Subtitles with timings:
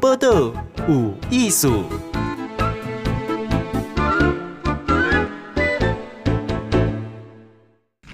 [0.00, 0.52] 报道
[0.88, 1.84] 有艺术。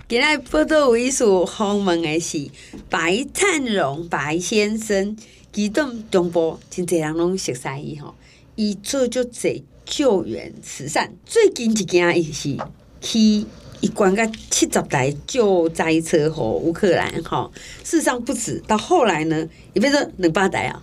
[0.08, 2.48] 今日报道有艺术访问的是
[2.88, 5.16] 白灿荣白先生，
[5.52, 8.14] 其中中部真侪人拢熟悉伊吼，
[8.54, 12.56] 伊做足侪救援慈善，最近一件伊是
[13.00, 13.46] 去。
[13.82, 17.50] 一关个七十台救灾车和乌克兰哈，
[17.82, 20.80] 事实上不止，到后来呢，也变成两百台啊，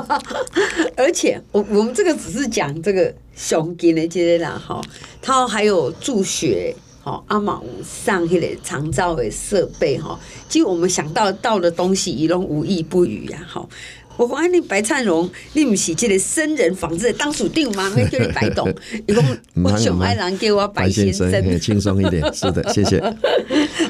[0.96, 4.80] 而且我我们这个只是讲这个熊根的这些人哈，
[5.20, 13.68] 他还有助学，哈阿玛五上迄个长照的设备哈，其实我们想到到的东西，伊拢无一不语呀哈。
[14.16, 17.92] 我讲你白灿荣，你唔是即个生人房子的当属定吗？
[17.96, 18.72] 没叫你白董，
[19.06, 19.24] 伊讲
[19.62, 22.22] 我想爱人叫我白先生，轻松一点。
[22.32, 22.98] 是的，谢谢。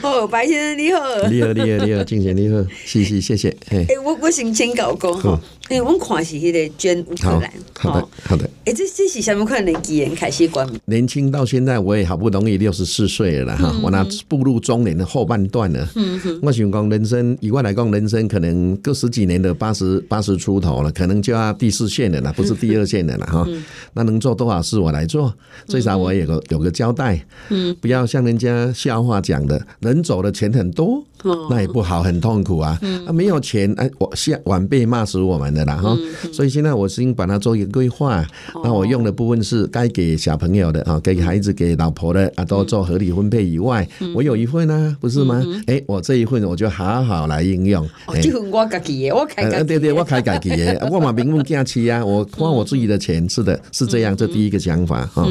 [0.02, 3.56] 哦，白先生你好，你好，你好，你好，静贤你好，谢谢，谢谢。
[3.70, 8.48] 哎，我我先请教讲哈，哎，我们看是迄个捐乌克兰，好的，好的。
[8.66, 10.68] 哎，这这是什么可能机缘开始关？
[10.84, 15.88] 年轻到现在，我也好不容易六十四岁了哈，我那步入中年的后半段了。
[15.96, 19.94] 嗯哼，我想讲人生，以外来讲，人生可能个十几年的八十。
[20.08, 23.46] 八十出头了，可能就要第四线的了，不是第二线的了哈。
[23.94, 25.32] 那能做多少事我来做，
[25.66, 27.24] 最少我有个有个交代。
[27.48, 31.02] 嗯，不要像人家笑话讲的，人走的钱很多，
[31.48, 32.78] 那也不好，很痛苦啊。
[33.06, 35.96] 啊，没有钱，哎，我下晚辈骂死我们的啦哈。
[36.32, 38.26] 所以现在我先把它做一个规划。
[38.62, 45.44] 那我用的部分是该给小朋友的啊，给孩子、给老婆的啊，都做合理分配以外，我有一份呢，不是吗？
[45.66, 47.84] 哎，我这一份我就好好来应用。
[48.06, 49.62] 哦，这份我自己的，我开个。
[49.64, 50.02] 对对，我。
[50.04, 55.26] 开自己的， 我嘛明目假期啊，我花我自己的钱，是的，是这样，这第一个想法哈。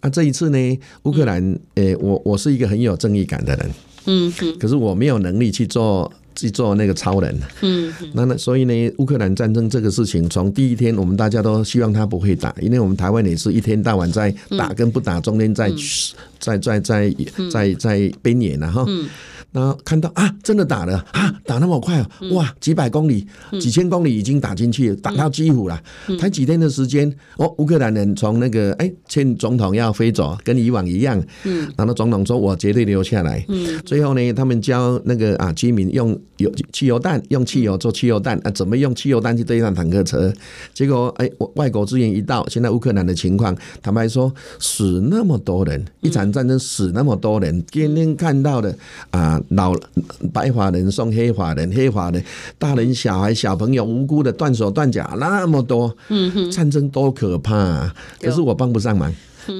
[0.00, 3.70] 啊，这一次呢，乌克兰，诶，我我是一个很有正义感的人，
[4.06, 15.68] 嗯，可是我没有能力去做去做那个超人，嗯，那那所以呢，乌克兰战争这个事情，从第一天我们大家都希望他不会打，因为我们台湾也是一天到晚在打跟不打中间在
[16.38, 17.12] 在在在
[17.50, 18.86] 在在边缘了哈。
[19.58, 23.26] 然后看到啊，真的打了啊，打那么快啊，哇，几百公里、
[23.60, 25.82] 几千公里已经打进去，打到基辅了，
[26.20, 40.32] 才几天的时间，哦，乌克兰人从那个哎，劝总统要飞走，跟以往一样，嗯，然后总统说我绝对留下来，嗯，最后呢，他们教那个啊居民用油汽油弹，用汽油做汽油弹啊，怎么用汽油弹去对抗坦克车？
[40.72, 48.72] 结果哎，外国支援一到，现在乌克兰的情况，坦白说死那么多人，一场战争死那么多人，天天看到的
[49.10, 49.40] 啊。
[49.50, 49.74] 老
[50.32, 52.22] 白发人送黑发人，黑发人
[52.58, 55.96] 大人小孩小朋友无辜的断手断脚那么多，
[56.52, 57.94] 战争多可怕啊！
[58.20, 59.12] 可是我帮不上忙。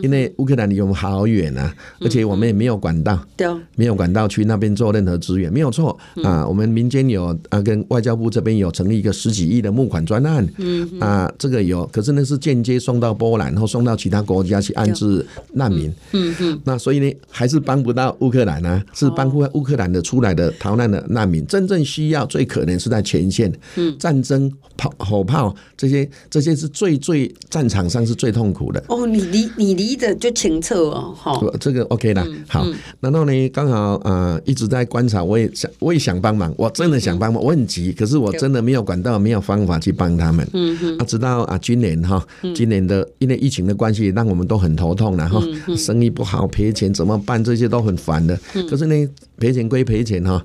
[0.02, 6.46] 因为乌克兰离我们好远啊，而且我们也没有管道，对没有管道去那边做任何支援，没有错啊。
[6.46, 16.60] 我们民间有啊，跟外交部这边有成立一个十几亿的募款专案，嗯啊，这个有，可是那是间接送到波兰，然后送到其他国家去安置难民，嗯嗯。
[16.64, 28.84] 那所以呢，还是帮不到乌克兰啊，是帮不乌克兰的出来的逃难的难民，真正需要最可能是在前线，嗯战争炮火炮这些这些是最最战场上是最痛苦的。
[28.88, 29.77] 哦，你你你。
[29.78, 32.26] 离的就清楚哦，哈，这个 OK 啦。
[32.48, 32.66] 好，
[33.00, 40.46] 然后呢，刚好呃一直在观察，我也想，我也想帮忙，我真的想帮忙，我很急，可是我真的没有管道，没有方法去帮他们。
[40.52, 40.98] 嗯嗯。
[40.98, 45.40] 啊，直到啊，今年哈，今年的因为疫情的关系，让我们都很头痛，了哈
[45.76, 47.42] 生意不好，赔钱怎么办？
[47.42, 48.36] 这些都很烦的。
[48.68, 50.44] 可是呢，赔钱归赔钱哈。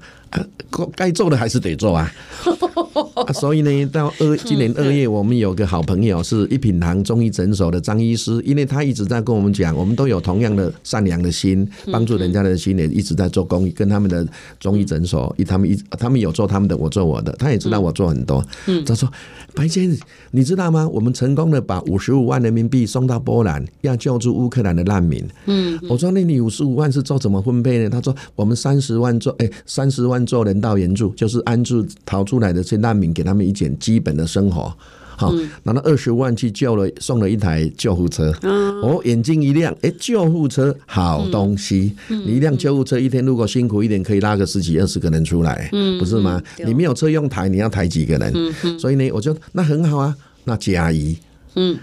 [0.95, 2.11] 该做的还是得做啊，
[3.13, 14.25] 啊，所以呢，到二今年二月，我们有个好朋友是一品堂中医诊所的张医师，因为他一直在跟我们讲，我们都有同样的善良的心，帮助人家的心，也一直在做公益，跟他们的
[14.59, 18.43] 中医诊所，他们一他们有做他们的，我做我的，他也知道我做很多。
[18.65, 19.07] 嗯他说
[19.53, 19.99] ：“白先生，
[20.31, 20.89] 你知道吗？
[20.89, 34.73] 我们成功的把五十五万人民币送到波兰，要救助乌克兰的难民。”嗯，我说：“那你五十五万是做怎么分配呢？”他说：“我们三十万做，哎，三十万。”做人道援助，就是安置逃出来的这些难民，给他们一点基本的生活。
[35.15, 35.31] 好，
[35.61, 38.33] 拿了二十万去救了，送了一台救护车。
[38.41, 41.93] 哦，眼睛一亮，哎、欸，救护车好东西。
[42.07, 45.69] 你一辆救护车一天如果辛苦一点，可以拉个十几二十个人出来，
[45.99, 46.41] 不是吗？
[46.65, 48.33] 你没有车用抬，你要抬几个人？
[48.79, 50.15] 所以呢，我就那很好啊，
[50.45, 51.15] 那加一，
[51.55, 51.77] 嗯，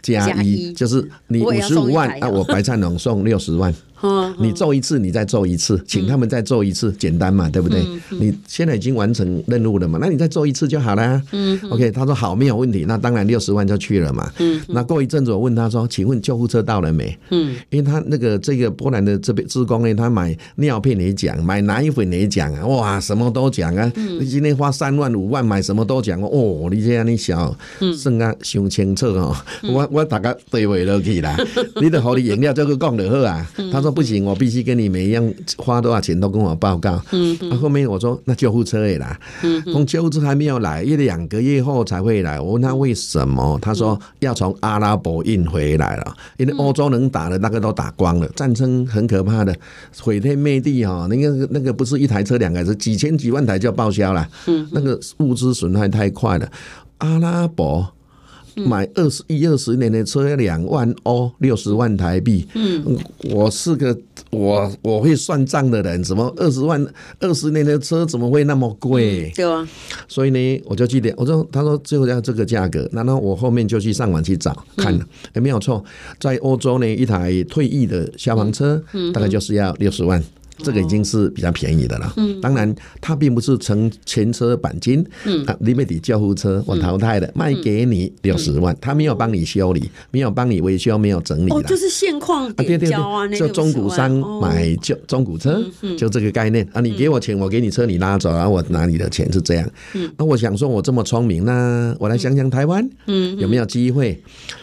[0.00, 3.74] 加一就是你五十五万啊，我白灿荣送六十万。
[4.02, 7.84] 嗯你做一次，你再做一次，请他们再做一次，简单嘛，对不对？
[8.10, 11.22] 你现在已经完成任务了嘛，那你再做一次就好了。
[11.32, 12.84] 嗯，OK，他说好，没有问题。
[12.86, 14.30] 那当然六十万就去了嘛。
[14.38, 17.16] 嗯，那过一阵子我问他说，请问救护车到了没？
[17.30, 23.92] 嗯，因为他那个这个波兰的这边职工呢，他买尿片也讲，买奶粉也讲啊，哇，什么都讲啊。
[23.94, 27.54] 你今天花三万五万买什么都讲哦，你这样你想，
[27.96, 29.36] 算啊想清楚哦。
[29.64, 31.36] 我我大概对不落去啦，
[31.80, 33.46] 你得好的饮料这个讲就好啊。
[33.72, 37.00] 他说不行，我必须跟你每一样花多少钱都跟我报告。
[37.12, 42.40] 嗯，后面我说那救护车也来，嗯，从救护车还没有来，一两个月后才会来。
[42.40, 49.54] 我问他为什么，他说要从阿拉伯运回来了，因为欧洲能打的那个都打光了，战争很可怕的，
[50.00, 54.28] 毁天灭地哈，那个那个不是一台车两台车，几千几万台就要报销了。
[54.46, 56.50] 嗯，那个物资损害太快了，
[56.98, 57.92] 阿拉伯。
[58.66, 62.46] 买二十一二十年的车要两万欧，六十万台币。
[62.54, 62.98] 嗯，
[63.30, 63.96] 我是个
[64.30, 66.84] 我我会算账的人，怎么二十万
[67.20, 69.30] 二十年的车怎么会那么贵？
[69.34, 69.68] 对啊，
[70.08, 75.04] 所以呢，我就记得，我说他说最后要这个价格，然后我后面就去上网去找看了，
[75.34, 75.84] 也没有错，
[76.18, 80.22] 在欧洲呢，一台退役的消防车大概就是要六十万。
[80.62, 82.12] 这个已经是比较便宜的了。
[82.16, 85.04] 嗯，当然，它并不是成全车钣金。
[85.24, 91.50] 嗯，啊，你买的救护车我淘汰的，卖给你六十万，他没有帮你修理，没有帮你维修，没有整理。
[91.50, 94.10] 哦，就是现况点交啊，就中古商
[94.40, 95.62] 买旧中古车，
[95.96, 96.80] 就这个概念啊。
[96.80, 99.70] 你给我钱，我给你车，你拉走，然后我拿你的钱是这样。
[99.94, 104.20] 嗯，那我想说，我这么聪明，那我来想想台湾，嗯，有没有机会？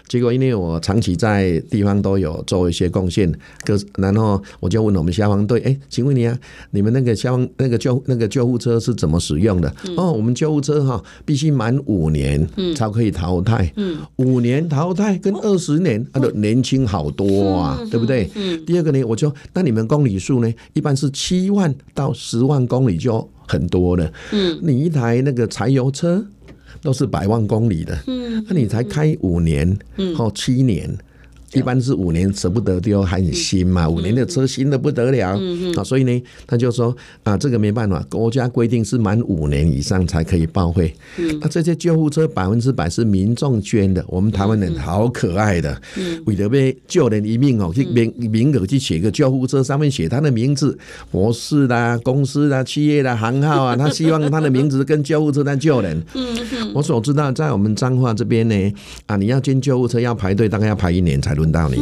[0.08, 3.32] 结果因为我长期在地方都有做一些贡献，
[3.66, 5.78] 可然后我就问我们消防队，哎。
[5.90, 6.38] 请问你啊，
[6.72, 9.74] 你们那个消防那个救那个救护车是怎么使用的？
[9.88, 13.72] 嗯、哦，我们救护车哈必须满五年才可以淘汰。
[13.78, 18.30] 嗯，五年淘汰跟二十年，它的年轻好多啊，对不对？
[18.36, 18.64] 嗯。
[18.66, 24.12] 第二个呢，我就那你们公里数呢，一般是七万到十万公里就很多了。
[24.32, 26.24] 嗯，你一台那个柴油车
[26.82, 27.98] 都是百万公里的。
[28.08, 30.98] 嗯，那你才开五年，嗯，或七年。
[31.54, 33.88] 一般是五年舍不得丢，还很新嘛。
[33.88, 35.40] 五年的车新的不得了
[35.78, 40.94] 啊，所以呢，他就说啊，这个没办法，国家规定是满五年以上才可以报废。
[41.40, 45.82] 那这些救护车百分之百是民众捐的，我们台湾人好可爱的，
[46.26, 50.78] 为了被救人一命哦，去名名额去写个救护车，上面写他的名字，
[51.10, 56.04] 博士啦、公司啦、企业啦、行号啊， 他希望他的名字跟救护车在救人。
[56.74, 58.74] 我所知道，在我们彰化这边呢，
[59.06, 61.37] 啊，你要捐救护车要排队，大概要排一年才。
[61.38, 61.78] 轮到你，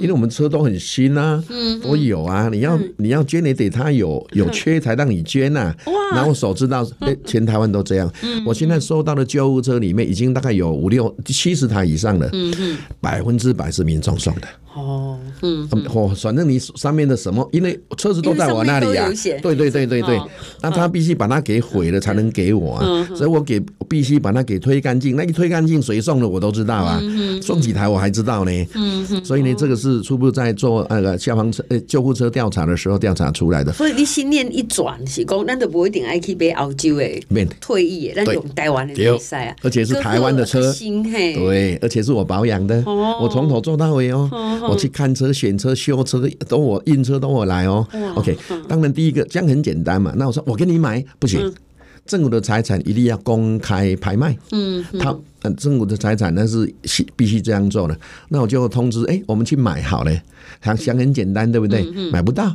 [0.00, 1.42] 因为我们车都很新啊，
[1.82, 2.48] 都有啊。
[2.50, 5.74] 你要你要捐，你得他有 有缺才让你捐呐。
[6.12, 8.10] 然后我所知道，哎，全台湾都这样。
[8.46, 12.30] 我现在收到的救护车里面，已经大概有五六七十台以上的，
[13.00, 14.42] 百分之百是民众送的。
[14.74, 19.10] 哦，嗯，哦，反正你上面的什么，因为车子都在我那里呀，
[19.42, 20.20] 对对对对对，
[20.60, 23.58] 那他必须把它给毁了才能给我啊，所以我给
[23.88, 27.00] 必须把它给推干净，那一推干净谁送的我都知道啊，
[27.40, 33.72] 送几台我还知道呢，嗯，所以呢，这个是初步在做那个消防车、呃救护车调查的时候调查出来的。
[33.72, 40.72] 所以你心念一转是讲，咱都不一定爱去买澳洲的，退役的，咱用台湾的比赛啊，而且是台湾的车，
[41.34, 44.28] 对，而且是我保养的，我从头做到尾哦。
[44.68, 47.86] 我去看车、选车、修车，都我运车都我来哦。
[48.14, 48.36] OK，
[48.68, 50.12] 当然第一个这样很简单嘛。
[50.16, 51.52] 那我说我给你买不行，
[52.06, 54.36] 政府的财产一定要公开拍卖。
[54.52, 55.16] 嗯，他
[55.56, 56.72] 政府的财产那是
[57.14, 57.96] 必须这样做的。
[58.28, 60.12] 那我就通知，哎，我们去买好了。
[60.62, 61.84] 想想很简单，对不对？
[62.10, 62.54] 买不到，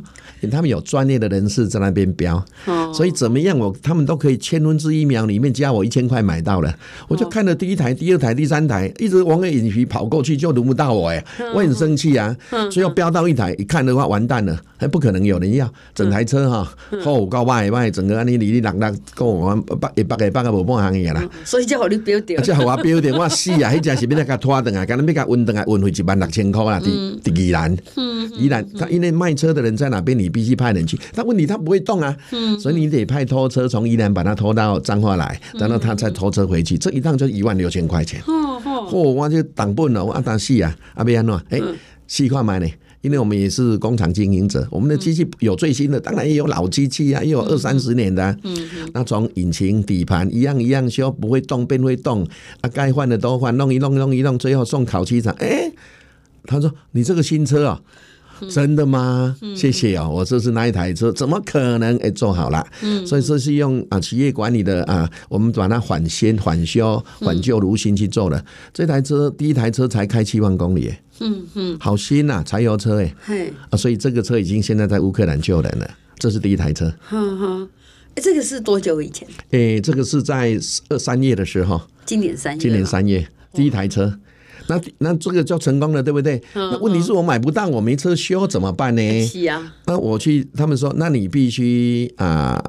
[0.50, 2.42] 他们有专业的人士在那边标，
[2.92, 6.74] 所以怎么样，我他们都可以千分之一秒里面加我一千块买到了。
[7.06, 12.34] 我就看了第一台、第二台、第三台，一直往那眼皮跑过去，就轮不到我哎，我很生气啊！
[12.50, 21.22] 所以要标到一台，一看的话完蛋了，还不可能有人要整台车哈，好高卖卖，整个安尼里里浪浪，跟我八一八个八个无半行业啦。
[21.44, 23.70] 所以叫我你标掉，叫我标点，我死啊！
[23.70, 27.74] 迄只是要来甲拖等啊，干那要甲运等啊，运回一万六千块啦，伫伫宜兰。
[27.96, 30.98] 嗯，宜兰他因为卖车的人在哪边，你必须派人去。
[31.14, 38.20] 但问题他不会动啊，嗯，所以你得派拖车从宜兰把他拖到彰化来，然后他再拖车回去，这一趟就一万六千块钱。
[38.26, 41.60] 哦哦，我就挡本了，我阿当死啊，阿要安诺，哎，
[42.06, 42.66] 细块买呢，
[43.02, 48.24] 因为我们也是工厂经营者，我们的机器有最新的，当然也有老机器啊，也有二三十年的。
[48.42, 52.26] 嗯嗯，那从引擎、底盘一样一样修，不会动变会动，
[52.62, 55.70] 啊，该换的都换，弄一弄弄一弄，最后送烤漆厂，哎。
[56.44, 57.80] 他说：“你这个新车啊，
[58.50, 59.36] 真的吗？
[59.56, 61.96] 谢谢哦，我这是那一台车，怎么可能？
[61.98, 62.66] 哎，做好了。
[62.82, 68.44] 嗯所以这是用啊企业管理的啊，我们把它缓先缓修缓旧如新去做的。
[68.72, 75.90] 这台车第一台车才开七万公里，嗯嗯，好新呐，柴油车哎，啊，所以这个车已经现在在乌克兰救人了。
[76.18, 76.92] 这是第一台车。
[77.08, 77.68] 哼哼，
[78.14, 79.26] 哎，这个是多久以前？
[79.50, 80.58] 哎，这个是在
[80.88, 84.18] 二三月的时候，今年三月，今年三月第一台车。
[84.68, 86.40] 那那这个叫成功了，对不对？
[86.54, 89.26] 那问题是我买不到，我没车修怎么办呢？
[89.26, 89.74] 是啊。
[89.86, 92.62] 那我去，他们说，那你必须啊，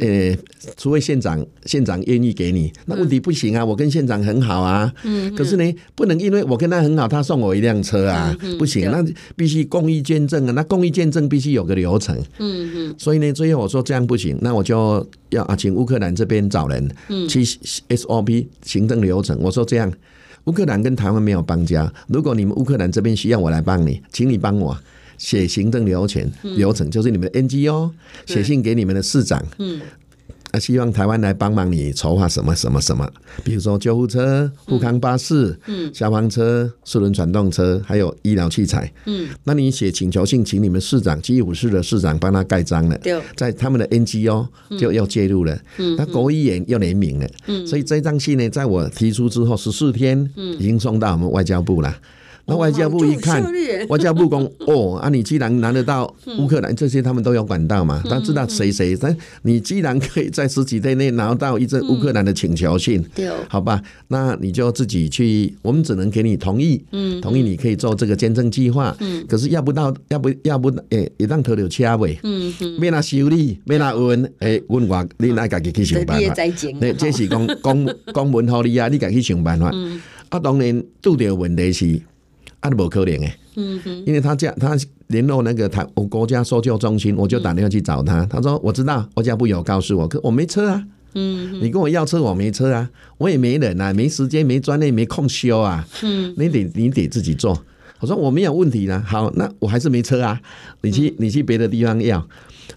[0.00, 0.36] 呃，
[0.76, 2.72] 除非县长县长愿意给你。
[2.86, 4.92] 那问题不行啊，我跟县长很好啊。
[5.04, 5.32] 嗯。
[5.34, 8.90] 可是呢，不能因为我跟他很好，他送我一辆车啊，不行。
[8.90, 9.04] 那
[9.36, 12.16] 必须公益捐赠啊，那公益捐赠必须有个流程。
[12.38, 12.94] 嗯嗯。
[12.98, 16.90] 所以呢，最后我说这样不行，那我就要啊，请乌克兰这边找人
[17.28, 19.38] 去 SOP 行政流程。
[19.40, 19.92] 我说这样。
[20.46, 21.88] 乌克兰跟台湾没有邦交。
[22.08, 24.76] 如果你们乌克兰这边需要我来帮你，请你帮我
[25.18, 27.90] 写行政流程，流程就是你们的 NGO
[28.26, 29.44] 写信给你们的市长。
[30.58, 33.06] 希望台湾来帮忙你筹划什么什么什么，
[33.44, 38.90] 比如说救护车、富康巴士、嗯、消防车、四轮传动车，还有医疗器材。
[39.04, 42.96] 嗯，那你写请求信，请你们市长基辅市的市长帮他盖章了。
[42.98, 44.46] 对，在他们的 NGO
[44.78, 45.58] 就要介入了。
[45.76, 47.28] 嗯，那国议员要联名了。
[47.46, 51.94] 嗯，所以这张信呢，在我提出之后十四天，已经送到我们外交部了。
[52.48, 53.42] 那外交部一看，
[53.88, 63.04] 外交部讲 哦，啊，你既然拿得到乌克兰这些，他们都有管道嘛，他知道谁谁，但你既然可以在十几天内拿到一张乌克兰的请求信，
[63.48, 66.80] 好吧，那你就自己去，我们只能给你同意，
[67.20, 68.96] 同意你可以做这个捐赠计划，
[69.28, 72.16] 可是要不到，要不要不，诶，一旦投了车位，
[72.78, 76.34] 没拿修理，没拿问，诶，问我你那自己去想办法，
[76.80, 79.72] 那这是公公公文好你啊，你自己去想办法，
[80.28, 82.00] 啊，当然拄着问题是。
[82.60, 84.76] 他都不可怜哎，嗯哼，因为他这样，他
[85.08, 88.26] 联络那个台我国家搜救中心，我就打电话去找他。
[88.26, 90.84] 他说我知道，我家部有告诉我，可我没车啊，
[91.14, 97.62] 嗯，你跟我要车，我没车啊，我也没人啊，没时间，没专业，没空修啊，嗯，你得你得自己做。
[98.00, 100.38] 我说我没有问题啦，好，那我还是没车啊，
[100.82, 102.26] 你去你去别的地方要。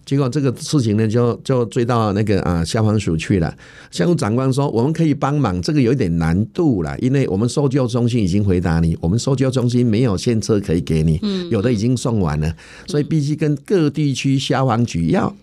[0.06, 3.56] 结果这个事情呢，就就追到那个啊消防署去了。
[3.92, 11.20] 消防长官说，我们可以帮忙，这个有一点难度了，因为我们搜救中心已经回答你，我们搜救中心没有现车可以给你，
[11.50, 12.54] 有的已经送完了，
[12.88, 15.36] 所以必须跟各地区消防局要。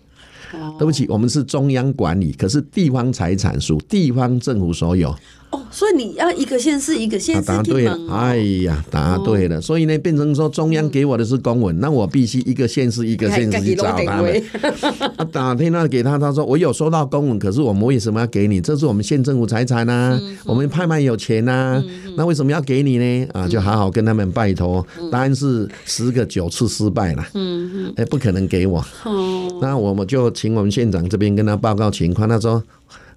[0.79, 5.09] 对不起，我们是中央管理，可是地方财产属地方政府所有。
[5.49, 7.97] 哦，所以你要一个县市一个县市，答对了。
[8.09, 9.59] 哎呀，答对了。
[9.61, 14.43] 所以呢，变成说中央给我的是公文，那我必须一个县市一个县市去找他们。
[15.31, 18.59] 打电话给他，他说我有收到公文，可是我们为什么要给你？
[18.61, 21.83] 这是我们县政府财产呐，我们拍卖有钱呐，
[22.15, 23.27] 那为什么要给你呢？
[23.33, 24.85] 啊，就好好跟他们拜托。
[25.11, 27.25] 答案是十个九次失败了。
[27.33, 28.83] 嗯嗯，哎，不可能给我。
[29.61, 32.27] 那我们就请我们县长这边跟他报告情况。
[32.27, 32.63] 他说。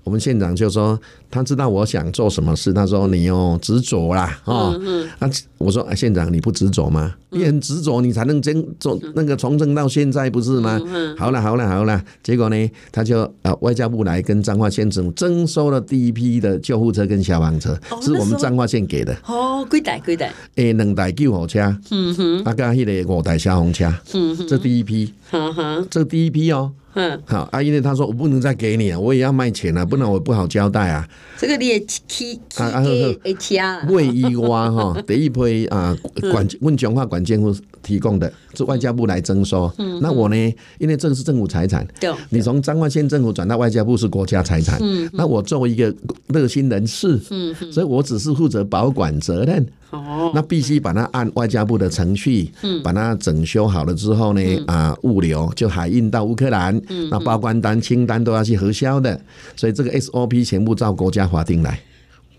[0.02, 0.98] 我们县长就说，
[1.30, 2.72] 他知道我想做什么事。
[2.72, 4.78] 他说：“你要执着啦，哦。”
[5.20, 5.28] 那
[5.58, 7.14] 我说：“县长，你不执着吗？
[7.30, 10.80] 你很执着，你才能真做那个从政到现在，不是吗？”
[11.18, 12.02] 好了，好了，好了。
[12.22, 19.14] 结果呢，他就呃外交部来跟彰化县政府征收了第一批的救护车跟消防车，是我们彰化县给的。
[19.26, 20.00] 哦，几台？
[20.00, 20.32] 几台？
[20.56, 26.72] 诶，两台救护车，嗯哼，啊，加迄个五台消防车，嗯哼，这第一批，哈哈，这第一批哦。
[26.94, 31.08] 嗯，好啊，因为他说我不能再给你啊，我也要卖钱啊，不然我不好交代啊。
[31.38, 33.86] 这个你也起啊啊啊！
[33.88, 35.96] 未依我哈， 第一批啊
[36.30, 39.72] 管问讲话管监护提供的，是外交部来征收。
[39.78, 40.36] 嗯，那我呢，
[40.78, 44.78] 因为这个是政府财产，对，你从彰化县政府转到外交部是国家财产。
[44.82, 45.94] 嗯，那我作为一个
[46.28, 49.66] 热心人士，嗯，所以我只是负责保管责任。
[49.90, 59.20] 哦，那必须把它按外交部的程序，嗯，把它整修好了之后呢，啊，物流就海运到乌克兰，嗯，那报关单、清单都要去核销的，
[59.56, 61.80] 所以这个 SOP 全部照国家法定来。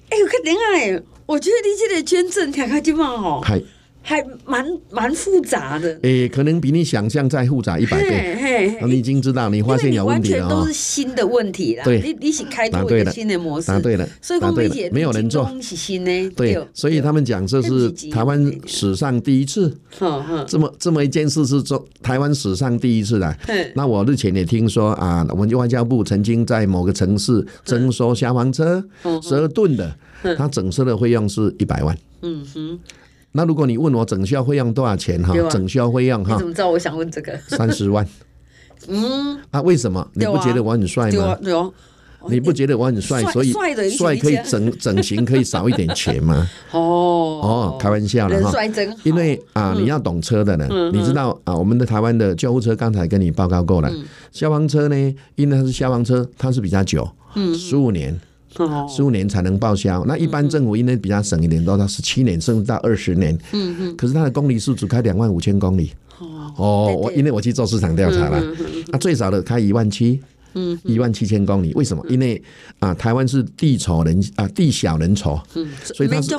[0.09, 3.41] 哎呦，可等下，我觉得你这个捐赠太开心嘛，哦。
[4.01, 8.35] 还蛮蛮复杂的，诶、欸，可能比你想象再复杂一百倍。
[8.35, 11.83] 嘿，嘿，你已经知道，你发现有问题了，完全都是新的问题了。
[11.83, 15.49] 对，你你是开拓一个新的模式，答对了，所以公理解没有人做，
[16.35, 19.77] 对，所以他们讲这是台湾史上第一次，
[20.47, 23.37] 这么这么一件事是做台湾史上第一次的。
[23.75, 28.83] 那我日前也听说啊，我们外交部曾经在某个城市征收消防车
[29.21, 29.95] 十二吨的，
[30.35, 31.95] 它整车的费用是一百万。
[32.23, 32.79] 嗯哼。
[33.33, 35.33] 那如果你问我整修费用多少钱哈？
[35.49, 36.33] 整修费用哈？
[36.33, 37.37] 你怎么知道我想问这个？
[37.47, 38.07] 三十万。
[38.87, 39.37] 嗯。
[39.51, 39.61] 啊？
[39.61, 40.05] 为什么？
[40.13, 41.37] 你不觉得我很帅吗？
[42.29, 43.51] 你不觉得我很帅，所以
[43.97, 46.47] 帅可以整整形可以少一点钱吗？
[46.71, 46.79] 哦
[47.41, 48.51] 哦，开玩笑了哈。
[49.01, 53.91] 因为啊，你要懂车的呢，你知道啊，我们的台湾的救护车刚才跟你报告过了，
[54.31, 57.09] 消防车呢，因为它是消防车，它是比较久，
[57.57, 58.15] 十五年，
[58.89, 60.03] 十五年才能报销。
[60.05, 63.37] 那一般政府因为比较省一点，都到十七年甚至到二十年。
[63.53, 63.95] 嗯嗯。
[63.95, 65.91] 可是它的公里数只开两万五千公里。
[66.57, 68.43] 哦，我因为我去做市场调查了，
[68.89, 70.19] 那最少的开一万七。
[70.53, 72.05] 嗯，一万七千公里，为什么？
[72.09, 72.41] 因为
[72.79, 76.29] 啊，台湾是地丑人啊，地小人稠，嗯，所以它是，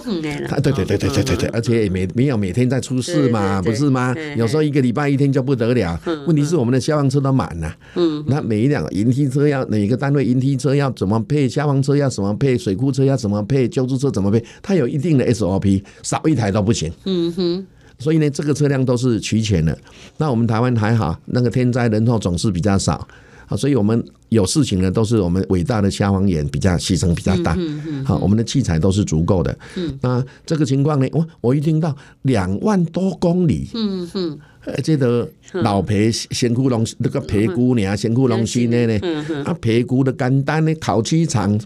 [0.48, 4.14] 它对对对对对对对，而且也没没有每天在出事嘛，不是吗？
[4.36, 5.98] 有时候一个礼拜一天就不得了。
[6.26, 16.92] 问题是我们的消防车都满了，嗯，那每一辆云梯车要哪个单位云梯车要怎么配，消防车要怎么配，水库车要怎么配，救助车怎么配，它有一定的 SOP，少一台都不行。
[17.04, 17.66] 嗯哼，
[17.98, 19.76] 所以呢，这个车辆都是齐全的。
[20.18, 23.06] 那我们台湾还好，那个天灾人祸总是比较少。
[23.56, 27.56] 所以，我们有事情呢，都是我们伟大的消防员比较牺牲比较大。
[28.04, 29.56] 好，我们的器材都是足够的。
[30.00, 34.38] 那这个情况呢，我我一听到两万多公里，嗯嗯，
[34.82, 41.58] 这个老皮仙姑龙那个皮姑娘仙窟窿新的呢，啊皮姑的简单的烤漆厂。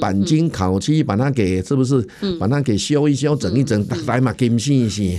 [0.00, 2.04] 鈑金烤漆，把它给是不是？
[2.38, 5.18] 把它给修一修，整一整，来嘛，更新一些。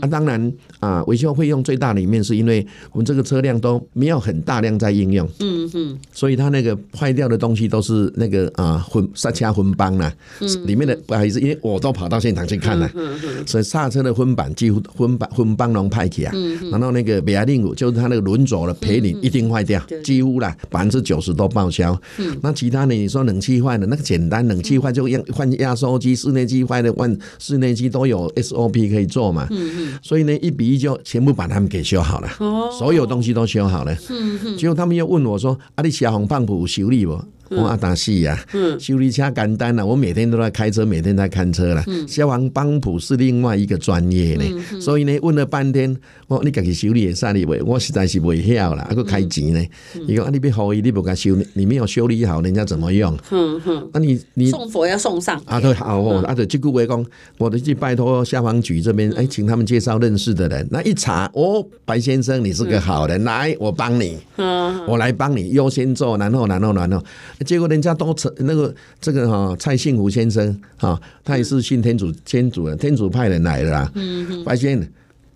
[0.00, 5.26] 啊，当然啊，维修费用最大的里面是因为我们这个车辆都没有很大量在应用。
[5.40, 5.98] 嗯嗯。
[6.12, 10.12] 所以它那个坏掉的东西都是那个啊混刹车混帮啦。
[10.66, 12.90] 里面的不好意思，因为我都跑到现场去看了。
[13.46, 16.34] 所以刹车的混板几乎混板混帮拢派起啊。
[16.70, 21.98] 然后那个比亚迪五就是它那个轮轴的赔你一定坏掉，几乎啦百分之九十都报销。
[22.42, 24.09] 那其他的你说冷气坏了那个。
[24.10, 29.46] 简单，冷气坏就用换压缩机，室内机坏的换室内机都有 SOP 可以做嘛。
[29.50, 29.98] 嗯嗯。
[30.02, 32.28] 所以呢，一比一就全部把他们给修好了。
[32.40, 32.68] 哦。
[32.76, 33.94] 所有东西都修好了。
[34.08, 34.56] 嗯嗯。
[34.56, 37.12] 结果他们又问我说：“啊，你消防棒有修理不？”
[37.50, 38.38] 我阿达西呀，
[38.78, 41.84] 修理车简单了，我每天都在开车，每天在看车了。
[42.06, 45.96] 消防帮浦是另外一个专业呢，所以呢，问了半天，
[46.28, 49.66] 我你自己修理也算你为，我实在是不会晓啦，还佫开钱呢。
[50.06, 53.16] 伊讲啊，你别好意，你不敢修，你没有修理好，人家怎么用？
[53.30, 55.60] 嗯嗯，那你你送佛要送上啊？
[55.60, 57.04] 对，好哦，啊对，这句话讲，
[57.36, 60.66] 我得去拜托消防局这边，哎，请他们介绍认识的人。
[60.70, 64.18] 那一查，哦，白先生，你是个好人，来，我帮你，
[64.86, 67.02] 我来帮你优先做，然后然后然后。
[67.44, 73.90] 结果人家都成那个这个哈蔡幸福先生哈，他也是信天主天主的天主派人来的啦。
[73.94, 74.78] 嗯，发现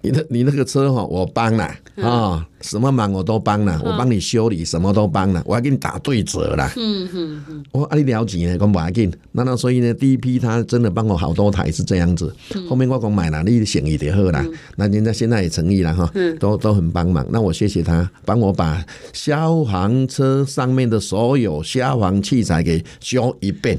[0.04, 1.64] 你的你那个车哈，我帮了
[1.96, 6.70] 啊，什么忙我都帮了，我帮你修理什么都帮了，我还给你打对折了。
[6.76, 9.10] 嗯嗯嗯，我啊你了解呢，讲不要紧。
[9.32, 12.34] 那那所以呢，第一批他真的帮我好多台是这样子。
[12.68, 14.44] 后面我讲买了，你诚意就好了。
[14.76, 17.26] 那人家现在也诚意了哈，都都很帮忙。
[17.30, 23.78] 那我谢谢他，帮我把消防车上面的所有消防器材给修一遍。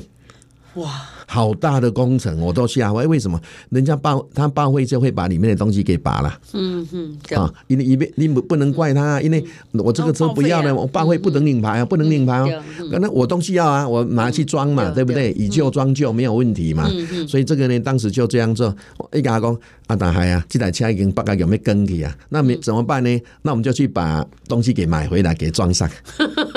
[0.73, 0.89] 哇！
[1.35, 3.05] 好大的工程，我都吓坏。
[3.05, 3.37] 为什么？
[3.69, 6.39] 人家报他报废就会把里面的东西给拔了。
[6.53, 9.43] 嗯嗯，啊，因为因为你不不能怪他，因为
[9.73, 12.63] 我这个车不要了，我报废不能领牌啊，不能领牌哦。
[12.89, 15.33] 那我东西要啊，我拿去装嘛，对不对？
[15.33, 16.89] 以旧装旧没有问题嘛。
[17.27, 18.73] 所以这个呢，当时就这样做。
[19.11, 22.15] 一跟他讲，阿大海啊，这台车已经不知道有没有更去啊？
[22.29, 23.21] 那没怎么办呢？
[23.41, 25.89] 那我们就去把东西给买回来，给装上。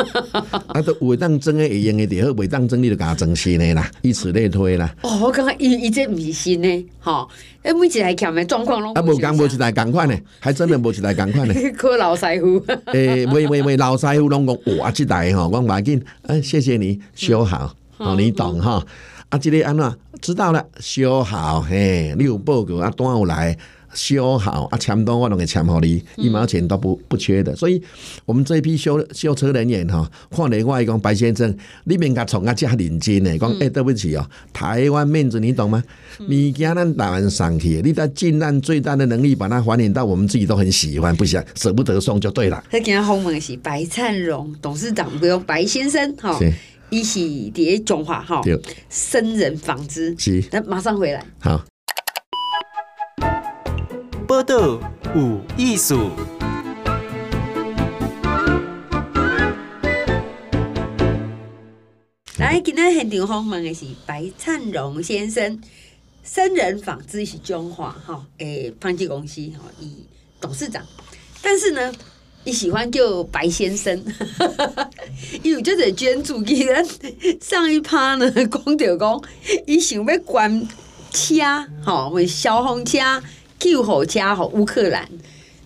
[0.68, 4.67] 啊，都违当真的会用的点，和违当真你就给他整新的啦，以此类推。
[5.02, 7.26] 哦，我感觉伊伊这毋是新的，哈，
[7.62, 11.54] 哎，每一台欠的状况拢啊，无讲无一台共款的，还真的无一台共款的。
[11.76, 18.84] 可老师傅， 诶，喂喂喂，老师傅拢讲哇，这台吼，我赶紧，哎，谢谢你修好，哦，你懂哈，
[19.28, 19.94] 啊，这个安怎？
[20.20, 23.56] 知道了，修好，嘿，你有报告啊，端有来。
[23.94, 27.54] 修好啊，签单我拢会签好你，一毛钱都不不缺的。
[27.56, 27.82] 所以，
[28.24, 35.82] 我们这一批修修车人员哈，看另外一讲白先生，你免甲从啊加认真的讲，哎，对不起哦，台湾面子你懂吗？
[36.20, 42.62] 物件咱台湾上去，你得尽量最大的能力把它还原到我们自己都很喜欢，不想舍不得送就对了。
[42.70, 46.38] 他今天访问的是白灿荣董事长，不用白先生哈，
[46.90, 48.42] 一起叠中华哈，
[48.90, 51.64] 生人纺织，是，那马上回来，好。
[54.28, 54.78] 报道
[55.16, 56.10] 有艺术。
[62.36, 65.58] 来，今天现场访问的是白灿荣先生，
[66.22, 70.04] 森人纺织是中华哈诶，纺织公司哈，以
[70.38, 70.84] 董事长。
[71.40, 71.90] 但是呢，
[72.44, 73.98] 你喜欢叫白先生，
[75.42, 76.86] 因为这个捐助给人
[77.40, 79.22] 上一趴呢，讲到讲，
[79.64, 80.68] 伊想要关
[81.10, 81.34] 车，
[81.82, 82.98] 哈，为消防车。
[83.58, 85.08] 救火车和乌克兰，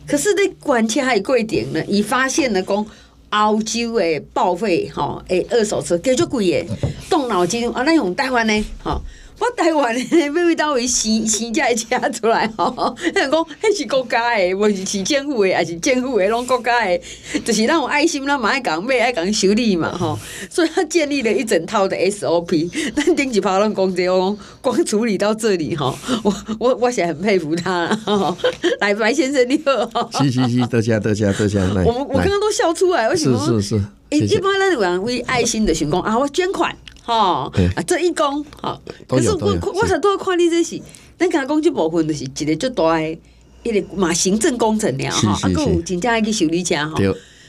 [0.07, 1.85] 可是那关卡还贵点呢？
[1.87, 2.87] 伊发现了讲
[3.31, 6.67] 澳洲的报废吼，诶，二手车加足贵诶，
[7.09, 9.01] 动脑筋啊，那用台湾呢，吼。
[9.43, 17.03] 我台湾的，要为到位生生这车出来吼， 人讲迄是国家诶，无是市政府诶，还是政府诶，拢国家诶，
[17.45, 20.17] 就是咱有爱心，咱嘛爱讲买，爱讲修理嘛吼。
[20.49, 22.71] 所以他建立了一整套的 SOP。
[22.95, 27.89] 咱顶一趴拢讲这个，光处理到这里吼，我我我是很佩服他。
[28.79, 30.09] 来，白先生你好。
[30.23, 31.59] 是是是，多谢多谢多谢。
[31.59, 33.39] 我们我刚刚都笑出来，为什么？
[33.45, 33.83] 是是是。
[34.13, 36.77] 一般咱有人为爱心的想讲啊，我捐款。
[37.05, 40.81] 吼，啊，这一公，吼，可是我我想都看你这是，
[41.19, 43.19] 咱刚刚讲即部分就是一个最大诶，
[43.63, 46.97] 一个嘛行政工程了吼，啊，搁有真正爱去修理车吼，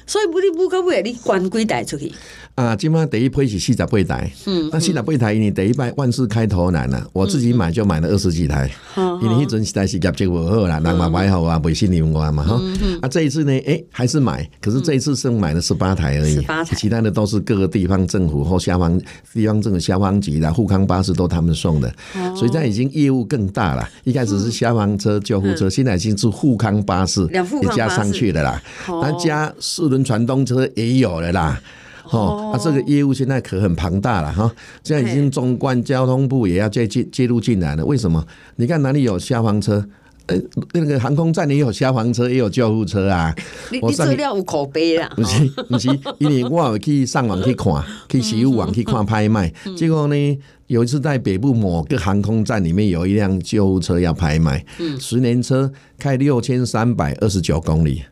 [0.06, 2.12] 所以不你不可不可你关几台出去。
[2.56, 12.62] 啊，今麦第一批是四十八台，嗯，那四十八台因为第一摆万事开头难呐，我自己买就买了二十几台，因为迄阵时代是业绩不好啦，人嘛买好啊，不信任我嘛哈，
[13.02, 19.02] 啊，这一次呢，诶，还是买，可是这一次是买了十八台而已，其他的都是各个地方政府或消防
[19.34, 21.92] 地方政府消防局的富康巴士都他们送的，
[22.36, 23.90] 所以这样已经业务更大了。
[24.04, 31.62] 一开始是消防车、救护车，现在已经是富康巴士也加上去的啦，那加四轮传动车也有了啦。
[32.10, 34.52] 哦，啊，这个业务现在可很庞大了哈，
[34.84, 37.86] 现在已经纵贯交通部也要介介介入进来了。
[37.86, 38.24] 为什么？
[38.58, 39.86] 你看哪里有消防车？
[40.28, 40.38] 呃，
[40.74, 43.34] 那个航空站也有消防车，也有救护车啊。
[43.72, 45.12] 你你资料有口碑啦？
[45.16, 47.74] 不是不是，因为我有去上网去看，
[48.10, 49.52] 去实物网去看拍卖。
[49.76, 54.66] 结果呢，有一次在北部某个航空站里面有一辆救护车要拍卖，
[55.00, 58.04] 十年车开六千三百二十九公里。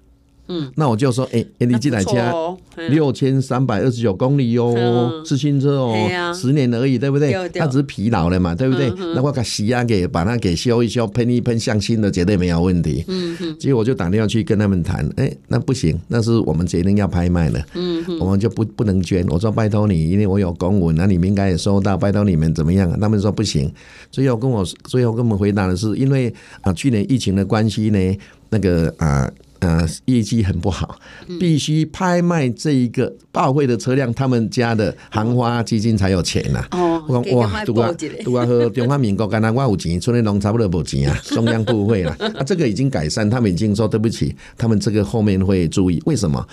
[0.52, 2.58] 嗯，那我就说，哎、欸，你这台车
[2.90, 5.96] 六千三百二十九公里哟、哦，是新车哦，
[6.34, 7.32] 十年而已，对不对？
[7.54, 8.92] 它只是疲劳了嘛，对不对？
[9.16, 13.06] 那我给洗啊，给把它给修一修，喷一喷，像新的绝对没有问题。
[13.08, 13.56] 嗯嗯。
[13.58, 17.64] 结果我就打电话去跟他们谈，哎，那不行，那是我们决定要拍卖的。
[18.20, 19.26] 我们就不不能捐。
[19.30, 21.98] 我说拜托你，因为我有公文，那你们应该也收到。
[21.98, 23.00] 拜托你们怎么样？
[23.00, 23.72] 他们说不行。
[24.10, 28.18] 最后跟我最后跟我们回答的是，因为啊，去年疫情的关系呢，
[28.50, 29.24] 那个啊。
[29.24, 29.34] 呃，
[30.06, 30.98] 业绩很不好，
[31.40, 36.80] 必须拍卖这一个报废的车辆，他们家的行花基金才有钱呐、啊。
[36.80, 37.94] 哦，我讲哇，都啊，
[38.24, 42.12] 都啊，和中华民国，刚才我有钱，村里农差不多无钱啊，中央部会了。
[42.38, 46.02] 啊，这个已经改善，他们已经说对不起，他们这个后面会注意。
[46.06, 46.46] 为什么？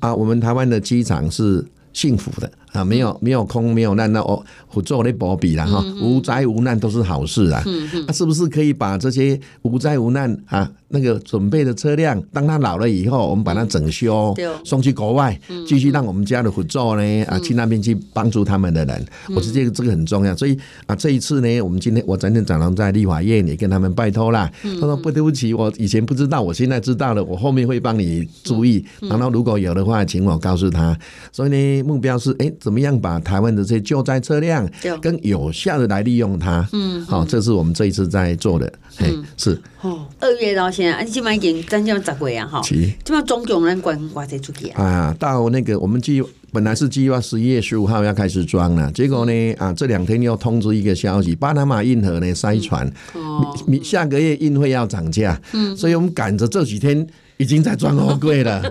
[0.00, 1.64] 啊，我们台湾的机场是
[1.96, 7.64] 幸福的啊，没有没有空没有难，那我我做那保庇了哈，无灾无难都是好事啊。
[8.06, 10.70] 那是不是可以把这些无灾无难啊？
[10.88, 19.06] 那个准备的车辆，当他老了以后，我们把它整修，送去国外，继续让我们家的合作呢啊，去那边去帮助他们的人。
[19.34, 20.56] 我觉得这个这个很重要，所以
[20.86, 28.84] 啊，这一次呢，我们今天我昨天早上在立法院也跟他们拜托啦，他说不对不起，我以前不知道，我现在知道了，我后面会帮你注意。
[29.00, 30.96] 然后如果有的话，请我告诉他。
[31.32, 34.68] 所以呢，目标是哎，怎么样把台湾的这些救灾车辆
[35.00, 36.68] 更有效的来利用它？
[36.72, 38.70] 嗯，好，这是我们这一次在做的。
[38.96, 39.58] 嘿，是。
[39.80, 40.66] 哦，二月到。
[40.70, 44.82] 现在，你起码已经将近十个月啊，哈，起码总共能关挂这出去啊。
[44.82, 46.20] 啊，到那个我们计
[46.52, 57.06] 本来是计划十一月十五号要开始装了，结果呢，啊，这两天又通知一个消息，巴拿马运河呢塞船，哦，下个月运费要涨价，嗯，所以我们赶着这几天。
[57.38, 58.62] 已经在装货柜了，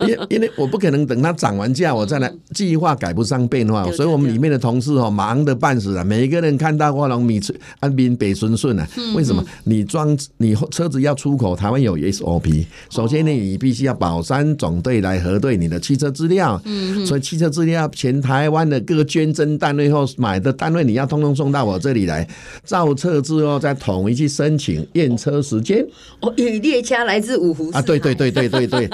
[0.00, 7.40] 因因为我不可能等它涨完价我再来计划赶不上变化，所以我们里面的同事哦忙得半死啊，每一个人看到我拢米
[7.80, 9.44] 安边北顺顺啊，为什么？
[9.64, 16.60] 你装你车子要出口，台湾有 SOP，首先呢你必须要保山总队来核对你的汽车资料，
[17.04, 22.26] 所以汽车资料全台湾的各个捐赠单位或买的单位你要通通送到我这里来，
[22.62, 25.84] 造册之后再统一去申请验车时间。
[26.20, 27.95] 哦，列车来自五湖啊，对。
[27.98, 28.90] 对对对对对，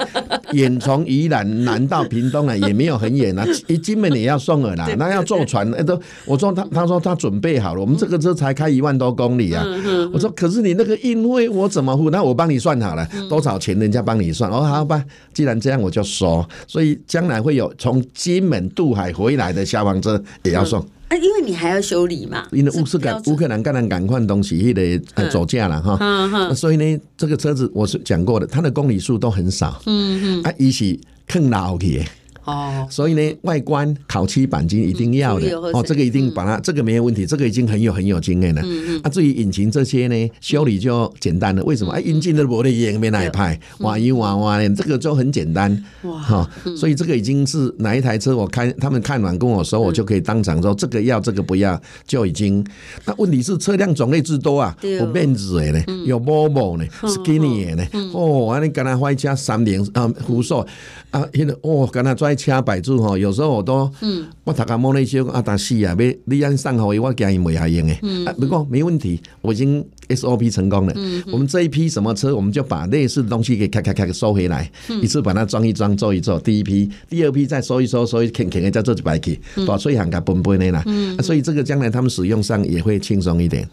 [0.51, 9.65] 远 从宜兰南到屏东啊，也没有很远啊， 一金门也要送了啦，那要坐船，哎都，我说他他说他准备好了，我们这个车才开一万多公里啊，
[10.13, 12.09] 我说可是你那个运费我怎么付？
[12.09, 20.85] 那我帮你算好了，多少钱人家帮你算，哦好吧，既然这样我就说，所以将来会有从金门渡海回来的消防车也要送。
[21.17, 24.99] 因为你还要修理嘛，因为乌斯兰乌克兰刚刚赶快东西，得
[25.31, 32.03] 走价了哈，所以呢，这个车子我是讲过的，它的公里数都很少，嗯嗯，啊，一起更老去。
[32.45, 38.61] 哦，所以呢，外观烤漆钣金一定要的哦，这个一定把它，这个没有问题，这个已经很有很有经验了。
[38.65, 39.01] 嗯嗯。
[39.03, 41.63] 啊，至于引擎这些呢，修理就简单了。
[41.63, 41.93] 为什么？
[41.93, 45.71] 啊，引擎的玻璃也没哪一派，哇一哇哇的，这个就很简单。
[46.01, 52.61] 哇，哈，所以这个已经是哪一台车，我看他们看完跟我说，我就可以当场说这个要，这个不要，就已经。
[53.05, 60.67] 那问题是车辆种类之多啊，有面子的呢，有 Volvo 呢，Skinny 的呢，哦，啊，你跟他换一家三菱啊，福寿
[61.11, 62.32] 啊，现在哦，刚才在。
[62.33, 67.99] 爱车摆住吼，有时候我都，嗯，我头壳摸那些啊，但是啊，要你按上好，我惊伊袂下用诶。
[68.25, 70.93] 啊，不过没问题，我已经 SOP 成功了。
[70.95, 74.69] 嗯，我们这一批什么车，我们就把类似的东西给咔咔咔收回来，
[75.01, 76.39] 一次把它装一装，做一做。
[76.39, 80.81] 第一批，第二批再收一收，收一肯肯的再做一百去，把所以行个分分的啦。
[80.87, 83.67] 嗯，所以这个将来他们使用上也会轻松一点。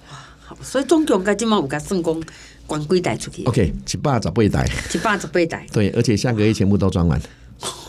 [0.44, 2.22] 好，所以总共该今嘛有个成功
[2.66, 5.66] 关几台出去？OK，七八十八台，七八十八台。
[5.72, 7.20] 对，而且下个月全部都装完。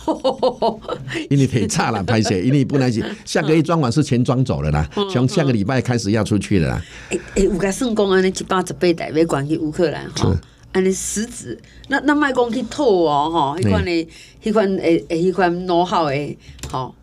[1.30, 6.82] 因为太差了，拍摄， 因为本来是下个月装完是全装走了啦，从下个礼拜开始要出去了啦。
[7.10, 10.36] 哎哎，有个成功安尼一百十八台要关去乌克兰哈，
[10.74, 11.60] 安尼实质，
[11.90, 14.08] 那那卖讲去套哦吼，迄款的，
[14.44, 16.38] 迄款诶诶，迄款 know how 诶，
[16.72, 16.94] 吼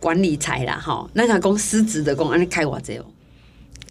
[0.00, 3.04] 管理财啦吼，那他讲实质的讲安尼开偌济哦。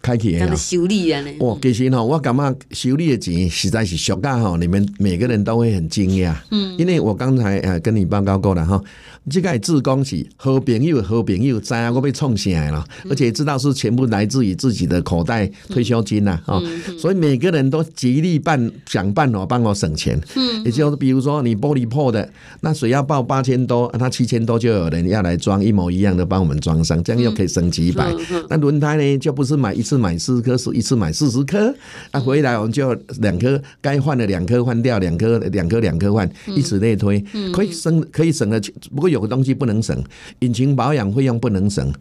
[0.08, 1.22] 开起来修理啊！
[1.40, 6.34] 哇，其实吼，我感觉修理的钱实在是俗噶吼，你们每个人都会很惊讶。
[6.50, 8.82] 嗯，因为我刚才呃跟你报告过了哈，
[9.28, 16.58] 这个志工是好朋友，好朋友知啊，我被创起来了，而且知道是全部来自于自己的口袋退休金呐啊，
[16.98, 20.18] 所以每个人都极力办想办法帮我省钱。
[20.36, 22.26] 嗯，也就是比如说你玻璃破的，
[22.62, 28.10] 那水要报八千多，那七千多就有人要来装一模一样的，帮我们装上，这样又可以省几百。
[28.48, 29.98] 那轮胎呢，就不是买一次。
[29.98, 31.74] 买四颗是一次买四十颗，
[32.12, 37.20] 啊，回来我们就两颗，该换的两颗换掉，两颗两颗两颗换，以此类推，
[37.52, 38.62] 可以省可以省的。
[38.94, 40.00] 不过有个东西不能省，
[40.38, 41.92] 引擎保养费用不能省，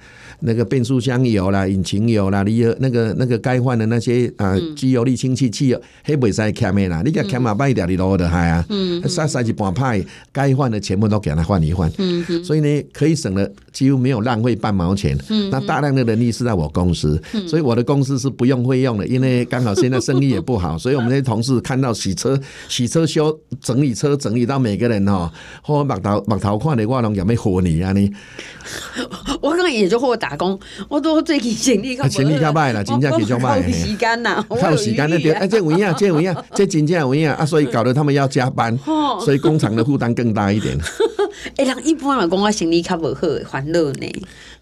[0.42, 8.64] 那个变速箱油啦、引擎油啦、你那个那个该换的那些啊机油、滤清器、汽油，黑不使欠的啦，你给欠嘛半条你落的海啊，
[9.08, 10.00] 三三一半派，
[10.32, 11.92] 该换的全部都给他换一换，
[12.44, 15.18] 所以呢可以省的几乎没有浪费半毛钱，
[15.50, 17.88] 那大量的人力是在我公司，所以我的。
[17.88, 25.32] 公司是不用费用的，因为刚好现在生意也不好， 所以我们那些同事看到洗车、洗车修、整理车、整理到每个人哦，
[25.64, 28.12] 或把头把头看的我拢有咩活你啊你？
[29.42, 33.66] 我刚刚也就和我打工，我都最近精力较，精力较歹啦，真正比较歹。
[33.66, 38.78] 有时间呐， 靠时间那点，哎，这有影，这有影，这真正有影啊，所以搞得他们要加班，
[39.24, 40.78] 所以工厂的负担更大一点。
[41.56, 44.12] 哎，人一般来讲，我心里较无好，烦恼呢。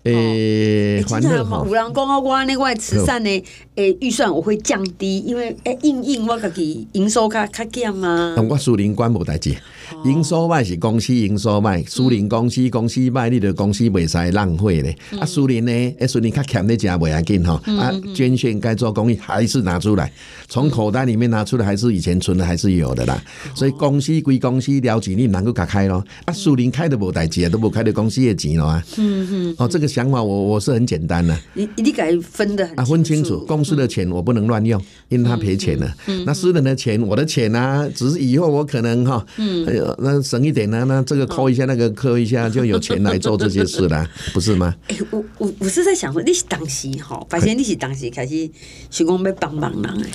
[0.05, 3.29] 诶，反正有人讲啊，我那块慈善的
[3.73, 8.35] 诶预算我会降低，因为诶，应应我自己营收较较减嘛。
[8.47, 9.55] 我属灵关无代志，
[10.03, 14.95] 营收卖是公司营收卖，属灵公司公司卖，你的公司袂使浪费咧。
[15.19, 20.11] 啊，属灵呢，诶，属灵较欠的钱袂要紧吼，啊，捐献该做公益还是拿出来，
[20.47, 23.19] 从口袋里面拿出来，还是以前存的还是有的啦。
[23.55, 26.05] 所以公司归公司了钱，你唔能够甲开咯。
[26.25, 28.83] 啊，属灵开都无代志啊，都无开到公司的钱咯啊。
[28.97, 29.55] 嗯嗯。
[29.57, 29.89] 哦，这个。
[29.95, 35.89] 想法我我是很简单的，你你该分的啊，分清楚公司的钱我不能乱用，因为他赔钱了。
[36.25, 44.75] 那私人的钱，我的钱呢，只是以后我可能哈，哎呦，那省一点呢，那这个扣一下，那个扣一下，就有钱来做这些事了，不是吗？
[44.89, 48.49] 哎，我我我是在想说，你是当时哈，发现你是当时开始
[48.91, 50.09] 想讲要帮忙人哎。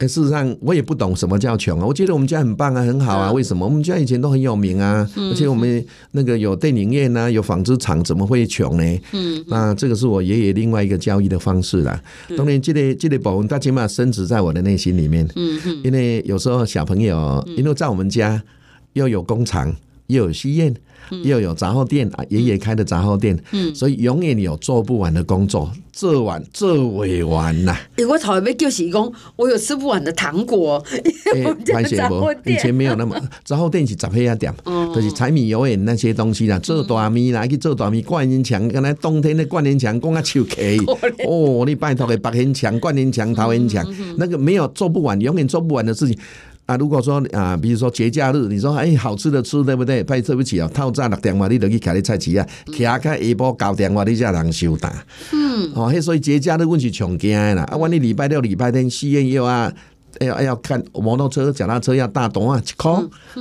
[0.00, 1.86] 事实上，我也不懂什么叫穷啊。
[1.86, 3.32] 我觉得我们家很棒啊，很好啊。
[3.32, 3.64] 为什么？
[3.64, 9.00] 我们家以前都很有名啊，而且我们那个有电影院啊，有纺织厂，怎么会穷呢？
[9.12, 12.00] 嗯，那这个是我爷爷另外一个教育的方式啦。
[12.36, 15.26] 当然，这个这个部分，他起码深植在我的内心里面。
[15.36, 15.80] 嗯嗯。
[15.82, 18.42] 因为有时候小朋友，因为在我们家
[18.92, 19.74] 又有工厂，
[20.08, 20.74] 又有戏院。
[21.24, 27.76] 又有杂货店啊，爷爷开的杂货店，嗯，所以永远有做不完的工作，做完做未完呐。
[27.96, 30.82] 哎，我头一就是讲，我有吃不完的糖果。
[31.34, 31.42] 哎，
[31.72, 32.32] 发现不？
[32.44, 34.54] 以前没有那么杂货店是杂货店，
[34.94, 40.78] 就是柴米油盐那些东西啦，做大米啦，去做大米，灌人墙，刚才冬天的灌人墙，讲啊手气。
[41.28, 43.84] 哦，你拜托的白人墙、灌人墙、桃人墙，
[44.16, 46.18] 那个没有做不完，永远做不完的事情。
[46.68, 50.04] 啊，如果说啊，比如说节假日，你说哎，好吃的吃，对不对？
[50.04, 54.92] 拜对不起啊，透早六点话你就去开你菜市啊，徛开下晡九点话你才人收单。
[55.32, 57.62] 嗯，哦，所以节假日阮是上惊的啦。
[57.62, 59.72] 啊，万一礼拜六、礼拜天戏院又啊，
[60.20, 62.92] 哎呀哎呀，看摩托车、脚踏车要大档啊，一块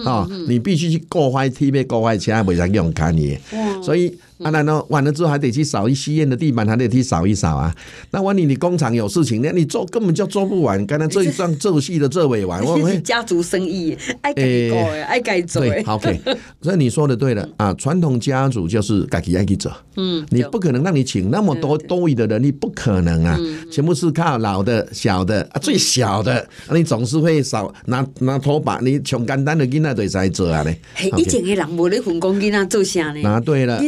[0.10, 3.38] 啊，你必须去购买 T V 购买车，袂使用看你。
[3.84, 4.18] 所以。
[4.40, 7.74] 啊，然后完了之后还得去扫一戏院的地板，还得去扫一扫啊。
[8.12, 10.86] 那万一你工厂有事情，那你做根本就做不完。
[10.86, 15.62] 刚才这一桩做戏的做未完， 我们家族生意爱改做爱改做。
[15.62, 16.20] 对，OK。
[16.62, 19.72] 所以你说的对了啊，传统家族就是改己爱去做。
[19.96, 23.40] 嗯，你不可能让你请那么多多余的人，你不可能啊，
[23.72, 30.80] 全部是靠老的、小的啊，最小的，你总是会少拿拿拖把，你穷简单的囡仔就在做啊嘞。
[31.18, 33.22] 以前的人无咧分工囡仔做啥呢？
[33.22, 33.80] 拿对了，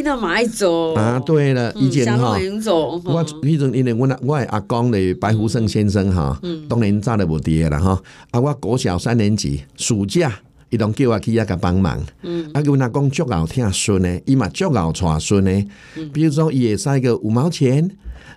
[0.94, 2.32] 啊，对了，以前哈，
[3.04, 10.32] 我以前因为我我阿公的白福胜先生哈，当年早就无伫了哈，啊，我国小三年级暑假
[10.70, 12.00] 伊拢叫我去遐甲帮忙。
[12.22, 15.64] 嗯，啊，阮阿公足敖听孙呢，伊嘛足敖带孙呢。
[16.12, 17.90] 比如说，伊会使个五毛钱。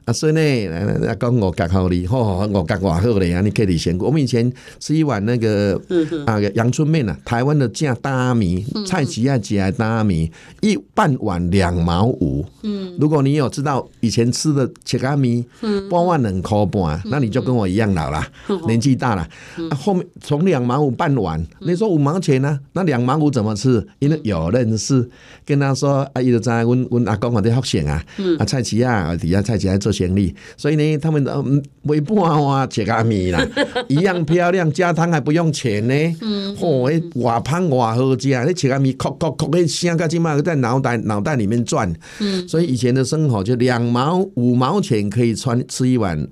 [0.06, 4.08] 啊，所以呢，阿公五角好哩，吼，五角偌好嘞，啊，你可以先过。
[4.08, 5.80] 我们以前吃一碗那个
[6.26, 12.46] 啊阳春面啊，台湾的正大米，菜市仔食的大米，一半碗两毛五。
[12.64, 15.46] 嗯，如果你有知道以前吃的切仔米，
[15.90, 18.26] 半碗两块半，那你就跟我一样老了，
[18.68, 19.28] 年纪大了。
[19.70, 22.60] 啊，后面从两毛五半碗，你说五毛钱呢？
[22.74, 23.86] 那两毛五怎么吃？
[24.00, 25.08] 因为有认识，
[25.46, 28.04] 跟他说，啊，伊就知阮阮阿公我在福建啊，
[28.40, 29.94] 啊，菜市仔底下菜市仔做。
[29.94, 33.40] 生意，所以呢，他们嗯，微波啊，切咖米啦，
[33.88, 35.94] 一样漂亮，加汤还不用钱呢。
[36.20, 38.44] 嗯，嚯，哇胖哇好吃啊！
[38.44, 41.88] 那切咖米，扣扣扣，那香个金嘛在脑袋脑袋里面转。
[42.20, 46.28] 嗯，所以以前的生活就两毛五毛钱可以穿吃一碗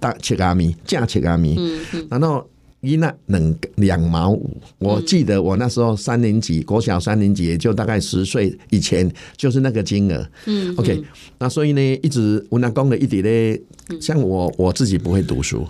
[0.00, 1.54] 大切咖米，加切咖米。
[1.56, 2.44] 嗯，然后。
[2.84, 10.28] 一那两两毛五，我记得我那时候三年级，国小三年级，也就大概十岁以前，就是那个金额。
[10.46, 11.02] 嗯，OK，
[11.38, 13.58] 那所以呢，一直我那公的一点呢，
[14.00, 15.66] 像我我自己不会读书，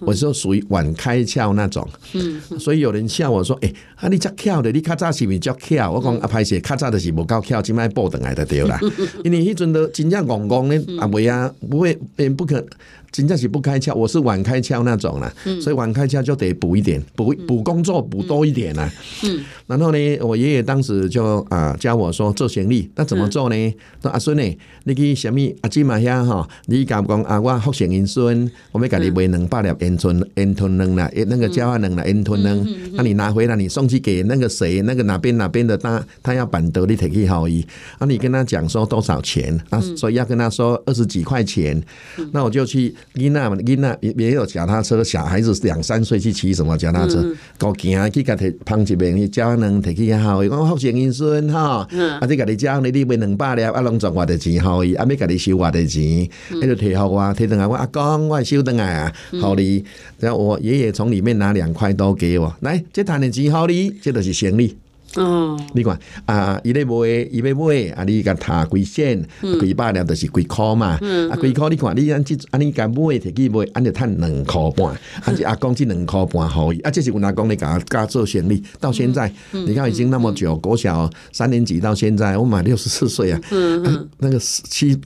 [0.00, 1.88] 我就属于晚开窍那种。
[2.12, 8.78] 嗯，所以有人笑我说：“哎，啊你这巧的，你较早是不是叫巧？”我讲啊，歹势，较早的是无够巧，今麦报等来的对啦。
[9.24, 11.98] 因为迄阵都真正戆戆咧，啊袂啊，不会，
[12.36, 12.64] 不可。
[13.12, 18.92] 真正是不开窍，我是晚开窍那种啦，嗯、所以晚开窍就得补一点，补补工作补多一点啦。
[19.24, 23.56] 嗯，然后呢，我爷爷当时就啊教我说做生意，那怎么做呢？
[23.56, 26.46] 嗯、说阿孙呢，你去什么阿姊嘛遐哈？
[26.66, 27.40] 你敢讲啊？
[27.46, 34.82] 我福建人孙，我们给你买两百粒盐吞盐吞两啦，那个椒盐两啦盐吞两，那你拿回来，你送去给那个谁？
[34.82, 37.64] 那个哪边哪边的他他要办得你提去好伊，
[37.98, 39.58] 啊，你跟他讲说多少钱？
[39.70, 41.80] 啊，所以要跟他说二十几块钱，
[42.32, 42.94] 那我就去。
[43.14, 47.24] 囡仔嘛，囡仔也有脚踏车，小孩子两三岁去骑什么脚踏车？
[47.58, 51.86] 高行去甲摕捧一面，你叫人摕去好，伊讲福建人孙哈，
[52.20, 59.84] 啊，你甲你交你你卖两百粒，啊，拢赚我的钱好伊，啊，要甲你收我的钱，伊就摕互我，摕倒来我阿公，我收倒来啊，好哩，
[60.18, 64.74] 然后我爷爷从里面拿两块刀给我，来，这赚的钱好哩，这就是生意。
[65.14, 66.92] 哦，你看啊，伊咧买，
[67.30, 69.26] 伊要买，啊，你甲他几仙，
[69.60, 70.98] 几百粒就是几箍嘛，
[71.30, 74.88] 啊，几箍你看，你按即，按你甲买，摕去买，按着趁两箍半，
[75.24, 83.40] 啊，即阿公即两箍半互伊，啊，这是阮阿公咧甲甲做生意，到现在，你看已经那么久，国小三年级到现在，我满六十四岁啊，
[84.18, 85.00] 那个七。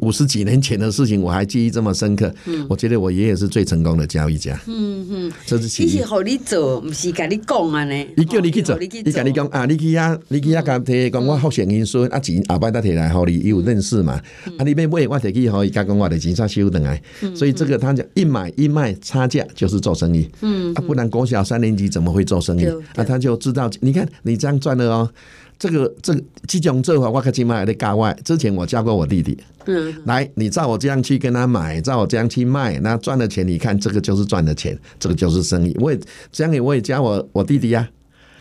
[0.00, 2.32] 五十几年前的事情，我还记忆这么深刻。
[2.46, 4.58] 嗯、我觉得我爷爷是最成功的交易家。
[4.66, 8.06] 嗯嗯，这是其实和你做，不是跟你讲啊呢。
[8.16, 14.20] 伊叫你去做，你跟你讲啊，你去遐，你去遐甲提讲我福建人孙啊钱后摆再提来，互你有认识嘛？
[14.46, 17.00] 嗯、啊，你要买我提去，互伊甲讲我的钱才收等来。
[17.22, 20.28] 嗯、所以这个他讲一买一卖差价就是做生意。
[20.40, 22.66] 嗯，啊，不然国小三年级怎么会做生意？
[22.94, 25.10] 啊，他就知道，你看你这样赚了哦。
[25.58, 28.16] 这个这个这种做法，我可起码还得教外。
[28.24, 35.74] 之前我教过我弟弟，嗯，来，你照我这样去跟他买，照我这样去卖，那赚的钱，你看这个就是赚的钱，这个就是生意。
[35.80, 35.98] 我也
[36.30, 37.88] 这样，我也教我我弟弟呀、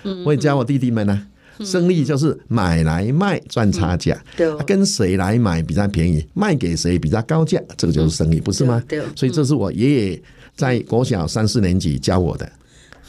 [0.03, 1.27] 啊，我也教我弟弟们呢、啊。
[1.63, 8.83] 生意就是买来卖赚差价，对，跟谁来买比较便宜，卖给谁比较高价，这个就是生意，不是吗？
[8.89, 10.21] 对，所以这是我爷爷
[10.53, 12.51] 在国小三四年级教我的。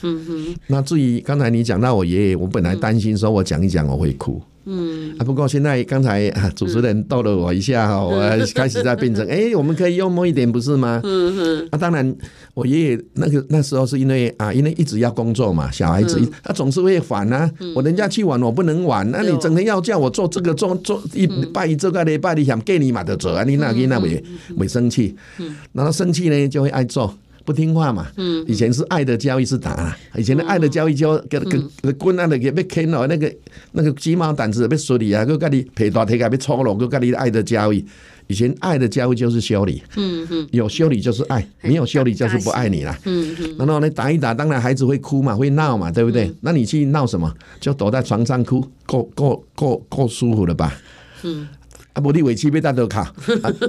[0.03, 5.15] 嗯哼，那至于刚才你讲到我爷爷，我本来担心说我讲一讲我会哭，嗯。
[5.19, 8.21] 啊，不过现在刚才主持人逗了我一下哈， 我
[8.55, 11.01] 开始在变成哎，我们可以幽默一点不是吗？
[11.05, 12.15] 嗯哼，啊，当然
[12.53, 24.23] 我爷爷那个那时候是因为啊，因为一直要工作嘛，小孩子他总是会烦啊，我人家去玩我不能玩，那你整天要叫我做这个做做一拜一这个礼拜，你想给你嘛的做啊，你那个那没
[24.55, 27.17] 没生气，嗯，然后生气呢就会爱做。
[27.47, 28.09] 不听话嘛？
[28.17, 33.33] 嗯，以前是爱的教育是打，以前的爱的教育就给给给滚啊，给被啃了那个
[33.73, 37.83] 那个鸡毛掸子被梳理啊，搁给你皮大腿给被搓了，搁给你爱的教育。
[38.27, 43.55] 以前爱的教育就是修理，嗯嗯，有修理就是爱，没有修理就是不爱你了，嗯嗯。
[43.57, 46.35] 然后呢，打一打，当然孩子会哭嘛，会闹嘛，对不对？
[46.41, 47.33] 那你去闹什么？
[47.61, 50.75] 就躲在床上哭，够够够够舒服了吧？
[51.23, 51.47] 嗯。
[51.93, 53.07] 啊，不，你委屈被大头考，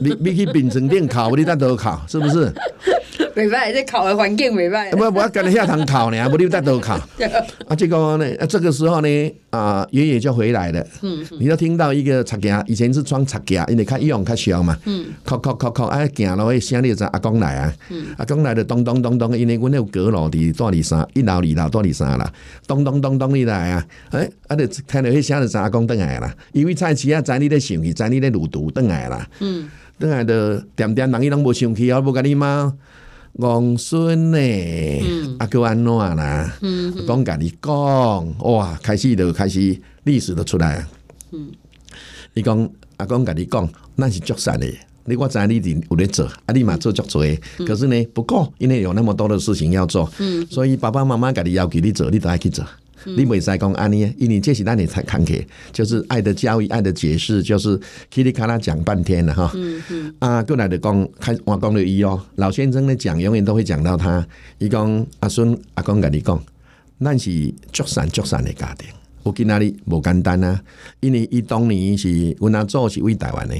[0.02, 2.52] 你你去秉承店考，你大头考，是不是？
[3.36, 4.98] 没办法，这考的环境没办法。
[4.98, 6.96] 不，我要跟你下堂考呢， 不，你在都考。
[7.68, 10.86] 啊，这个呢，这个时候呢，啊，爷爷就回来了。
[11.02, 11.26] 嗯。
[11.40, 14.78] 你就听到一个插架，以前是装插架，因为看医院较小嘛。
[14.86, 15.08] 嗯。
[15.26, 17.74] 敲敲敲敲，哎，行路会声，你就知阿公来啊。
[17.90, 18.06] 嗯。
[18.18, 22.32] 阿公来就咚咚咚咚，因为阮那有阁楼伫大里山，一楼二楼大里山啦。
[22.68, 23.86] 咚咚咚咚，你来啊？
[24.12, 26.34] 哎，啊，就听到迄声就知阿公倒来啦。
[26.52, 29.28] 因为菜市啊，知你咧想去，知你咧路途倒来啦。
[29.40, 29.70] 嗯。
[30.00, 32.72] 倒来的点点人伊拢无生气啊，无甲你骂。
[33.38, 34.38] 王孙呢？
[35.38, 36.52] 啊，哥安怎啦，
[37.08, 40.90] 讲甲你讲，哇，开始就开始历史就出来啊。
[41.32, 41.52] 嗯，
[42.34, 42.68] 伊讲
[42.98, 44.68] 阿公甲你讲，咱是足善的。
[45.06, 47.24] 你我知你有咧做，啊，你嘛做足多。
[47.66, 50.12] 可是呢，不够，因为有那么多的事情要做。
[50.18, 52.66] 嗯，所以爸爸妈妈甲你要求你做，你都爱去做。
[53.16, 57.80] 你袂使讲安尼，因为这是咱的才看起，就是爱的教育、爱的解释，就是
[58.10, 59.52] 噼里卡啦讲半天了哈。
[59.56, 60.14] 嗯嗯。
[60.20, 64.28] 啊，过来的讲，开我讲的伊哦，老先生咧讲，永远都会讲到他。
[64.58, 66.44] 伊讲阿孙阿公甲你讲，
[67.00, 68.90] 咱是足善足善的家庭，
[69.24, 70.60] 我今仔日无简单啊，
[71.00, 73.56] 因为伊当年是阮阿祖是为台湾的。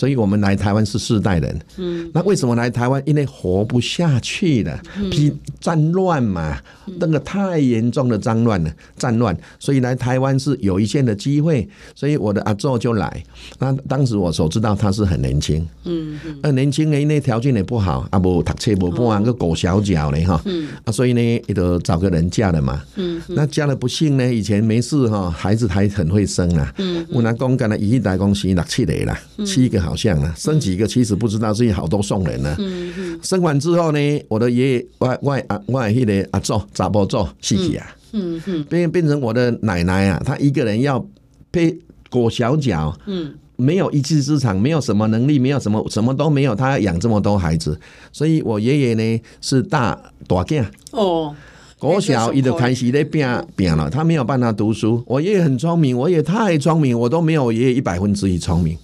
[0.00, 3.02] 所以我们来台湾是世代人，嗯，那为什么来台湾？
[3.04, 4.80] 因为活不下去了，
[5.10, 5.30] 批
[5.60, 6.58] 战乱嘛，
[6.98, 13.22] 那个太严重的战乱了，战乱，所以来台湾是有一线的机会，所以我的阿祖就来。
[13.58, 29.89] 那当时我所知道他是很年轻，嗯嗯，呃，年轻的因为条件也不好，啊，无读册无半个狗小脚嘞哈，嗯，啊，所以呢，也就找个人嫁了嘛，嗯，那嫁了不幸呢，以前没事哈，孩子还很会生啊，嗯，我那公干了一代公司六七个啦，七个好。
[29.90, 32.54] 好像啊，生几个其实不知道，所以好多送人呢。
[32.60, 37.96] 嗯嗯、生完之后呢，我的爷爷外外阿外迄个阿祖查甫祖死去啊。
[38.12, 41.04] 嗯嗯，变变成我的奶奶啊，她一个人要
[41.50, 41.76] 背
[42.08, 42.96] 裹小脚。
[43.06, 47.76] 嗯，没有一技之长，没有什么能力，没有什么什么都没有，她要养这么多孩子，
[48.12, 50.64] 所以我爷爷呢是大大囝。
[50.92, 51.34] 哦。
[51.80, 55.02] 国小一就开始在变变了，他没有办法读书。
[55.06, 58.76] 我爷爷很聪明，我也太聪明，我都没有我爷爷一百分之一聪明。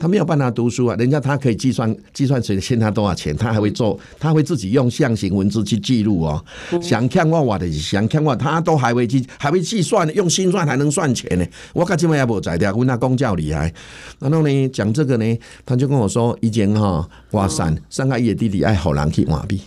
[0.00, 6.44] 他没有办法读书啊，人家他可以计算计算谁欠他多少钱，他还会做，他会自己用象形文字去记录哦。
[6.82, 11.46] 想看我我的想看我，他都还会记，还会计算，用心算还能算钱呢。
[11.72, 13.72] 我看今晚也不在掉，问他公教厉害。
[14.18, 19.60] 然后呢，讲这个呢，他就跟我说，以前哈挖山，三个爷弟弟爱好人去挖币。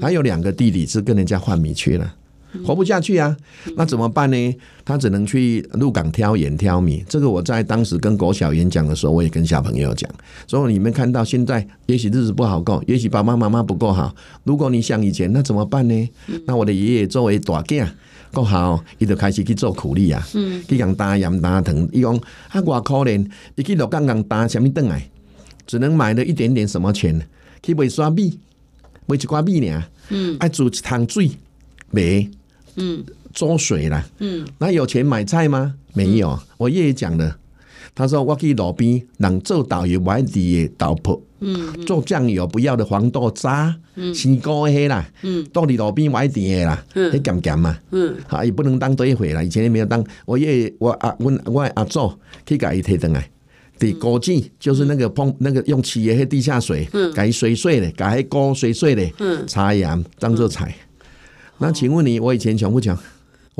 [0.00, 2.14] 还有两个弟弟是跟人家换米去了，
[2.64, 3.36] 活不下去啊，
[3.76, 4.56] 那怎么办呢？
[4.84, 7.04] 他只能去鹿港挑盐挑米。
[7.08, 10.10] 这个我在当时跟国小演讲的时候，我也跟小朋友讲。
[10.46, 14.14] 所以你们看到现在，也许日子不好过，也许爸爸妈妈不够好。
[14.44, 16.08] 如果你像以前，那怎么办呢？
[16.46, 17.86] 那我的爷爷作为大囝
[18.32, 20.26] 够好，伊就开始去做苦力啊，
[20.68, 21.88] 去讲打盐打糖。
[21.92, 22.16] 伊讲
[22.48, 23.24] 啊，我可怜，
[23.54, 25.08] 伊去鹿港讲打什么灯来，
[25.66, 27.20] 只能买了一点点什么钱
[27.62, 28.40] 去买刷米。
[29.10, 31.28] 买一寡米呢，嗯，爱煮一汤水，
[31.90, 32.30] 没，
[32.76, 33.04] 嗯，
[33.34, 35.74] 装水啦，嗯，那有钱买菜吗？
[35.94, 36.38] 没有。
[36.56, 37.36] 我爷爷讲的，
[37.92, 50.04] 他说我去路边，人做导游买地的豆粕，嗯，做酱油不要的黄豆渣，嗯，新高黑啦，嗯，到你路边买地的啦，嗯，很咸咸嘛，嗯，啊，也不能当堆肥啦，以前也没有当。
[50.24, 52.12] 我爷爷，我阿我我阿祖
[52.46, 53.28] 去甲伊摕转来。
[53.80, 59.10] 的高井就是那个碰那个用企业的地下水，改水碎的，改锅水碎的，
[59.46, 60.72] 茶盐当做菜。
[61.58, 62.96] 那请问你，我以前穷不穷？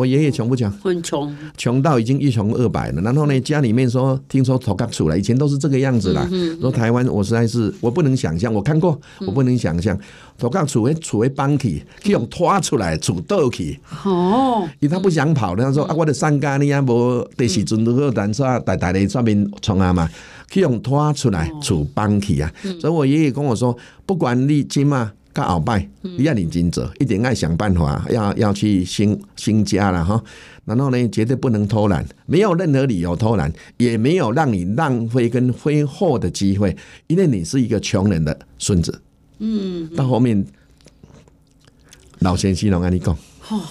[0.01, 0.71] 我爷爷穷不穷？
[0.83, 3.03] 很穷，穷到已经一穷二白了。
[3.03, 6.27] 然后呢，家里面说听说土埆厝了，以前都是这个样子啦。
[6.33, 9.95] 嗯说台湾，我实在是我不能想象，我看过，我不能想象
[10.39, 13.79] 土埆厝诶厝诶搬起，去用拖出来厝倒去。
[14.07, 20.09] 哦，因为他不想跑，他说啊，我的山岗你也无第时阵如果单说大大的上面冲啊嘛，
[20.51, 22.51] 去用拖出来厝搬起啊。
[22.81, 23.77] 所以我爷爷跟我说，
[24.07, 25.13] 不管你今嘛。
[25.33, 30.23] 到后摆，你要认真做，一定爱想办法，要要去新新家了哈。
[30.65, 36.77] 然后呢，绝对不能偷懒，没有任何理由偷懒，也没有让你浪费跟挥霍的机会，
[37.07, 39.03] 因为你是一个穷人的孙子。
[39.39, 40.45] 嗯，到后面
[42.19, 43.17] 老先生拢跟你讲，
[43.49, 43.63] 哦，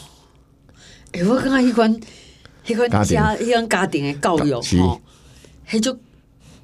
[1.12, 1.99] 哎，我感觉迄款
[2.66, 5.01] 迄款家迄款家庭的教育，哦，
[5.70, 5.97] 迄种。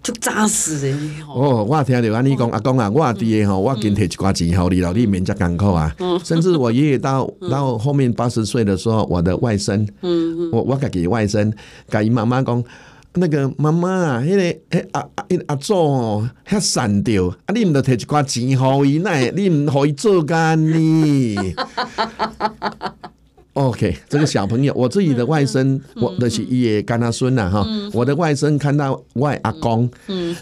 [0.06, 0.96] 就扎死人
[1.28, 1.64] 哦！
[1.68, 5.92] 我听到安尼讲，阿公啊，我伫个吼，我今摕一寡钱互你了，你免遮艰苦啊。
[6.24, 9.88] 甚至我爷爷到 到后面八十岁的时候，我的外甥，
[10.52, 11.52] 我我家己外甥，
[11.90, 12.64] 甲伊妈妈讲，
[13.16, 21.36] 那个妈妈啊，迄个诶阿阿阿祖哦，遐善掉，啊你毋着摕一寡钱互伊，奈你毋互伊做干呢？
[23.56, 27.66] OK，这个小朋友， 我自己的外甥，我的是爷爷干他孙呐哈。
[27.94, 29.90] 我的外甥看到外阿公，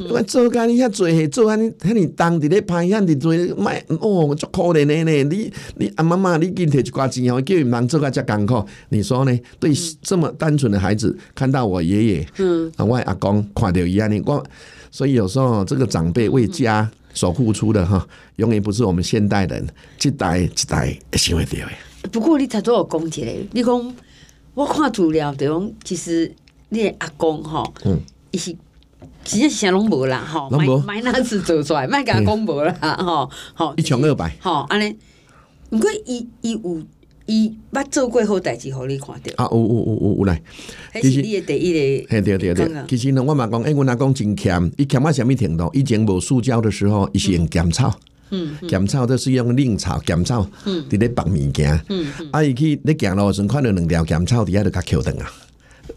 [0.09, 5.23] 我做干你遐做，做干你，遐你当地咧拍遐你做，卖哦，足可怜的呢。
[5.25, 9.39] 你你阿妈妈，你今摕一寡钱哦，叫伊忙做个遮艰苦，你说呢？
[9.59, 14.43] 对这么单纯的孩子，看到我爷爷，嗯，外阿公看到伊安尼我，
[14.89, 18.07] 所以有时候这个长辈为家所付出的哈，
[18.37, 19.67] 永远不是我们现代人
[20.01, 21.92] 一代一代想会到的。
[22.11, 23.95] 不过你才都有讲一个，你讲
[24.53, 26.31] 我看资料，就讲其实
[26.69, 27.99] 你的阿公吼，嗯，
[28.31, 28.55] 伊是
[29.23, 34.95] 其实啥拢无啦，哈，买买那次做出来，卖甲阿公无啦，哈， 好，一穷二白，吼，安尼。
[35.71, 36.83] 毋过伊伊有
[37.25, 39.33] 伊捌做过好代志，互你看着。
[39.37, 40.39] 啊，有有有有有来，
[40.93, 42.07] 迄是你的第一个。
[42.11, 45.67] 嘿对对对，其实呢，我嘛讲，诶，阮阿公真欠，伊俭到啥物程度？
[45.73, 48.12] 以前无塑胶的时候，伊是用咸草，嗯，
[48.67, 55.31] 检草都是用另草检草，嗯，伫咧绑物件，嗯，啊，伊去你行路时阵看到两条检查伫遐就较 Q 灯啊。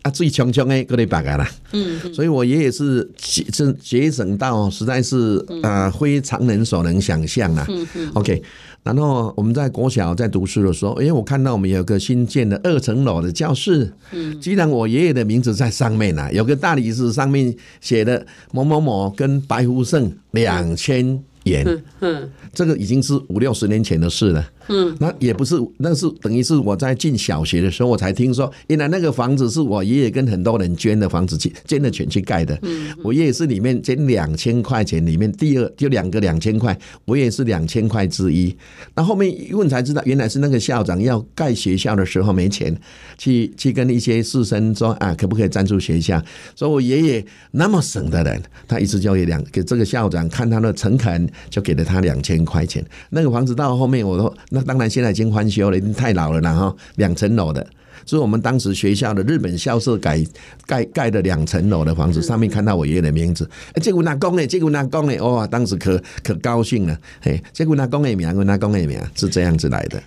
[0.03, 1.49] 啊，最穷穷诶，搁咧白个啦。
[1.73, 7.65] 嗯，所以我爷爷是节节节省到，实在是啊、非常人所能想象啊。
[7.69, 8.11] 嗯嗯。
[8.15, 8.43] OK，
[8.83, 13.93] 然后我们在国小在读书的时候，因为我看到我们有个新建的二层楼的教室。
[14.13, 14.41] 嗯。
[14.41, 24.49] 既然我爷爷的名字在上面呢、啊，有个大理石上面写的某某某跟白福胜两千演，嗯， 这个已经是五六十年前的事了。
[24.69, 32.59] 嗯，那也不是，那是等于是我在进小学的时候，我才听说，原来那个房子是我爷爷跟很多人捐的房子，去捐的钱去盖的。
[32.63, 38.55] 嗯，我爷爷是里面捐两千块钱，里面第二就两个两千块，我也是两千块之一。
[38.95, 42.77] 那后面一问才知道，原来是那个校长要盖学校的时候没钱，
[43.17, 46.21] 去去跟一些师生说啊，可不可以赞助学校？
[46.57, 52.85] 所以我爷爷那么省的人，他一次就给两给这个校长看他的诚恳，就给了他两千块钱。
[53.11, 54.35] 那个房子到后面我都。
[54.57, 57.65] 那当然，现在已经翻修了，已经太老了，然后两层楼的，
[58.07, 60.25] 所以我们当时学校的日本校舍改
[60.67, 70.03] 盖盖的两层楼的房子，上面看到我爷爷的名字，哎，这个哪公的，这个哪公的，哇，当时可可高兴了，嘿，这个哪公的名，我哪公的名是这样子来的。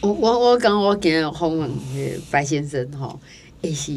[0.00, 1.70] 我我我刚我见访问
[2.30, 3.18] 白先生哈，
[3.60, 3.92] 也是。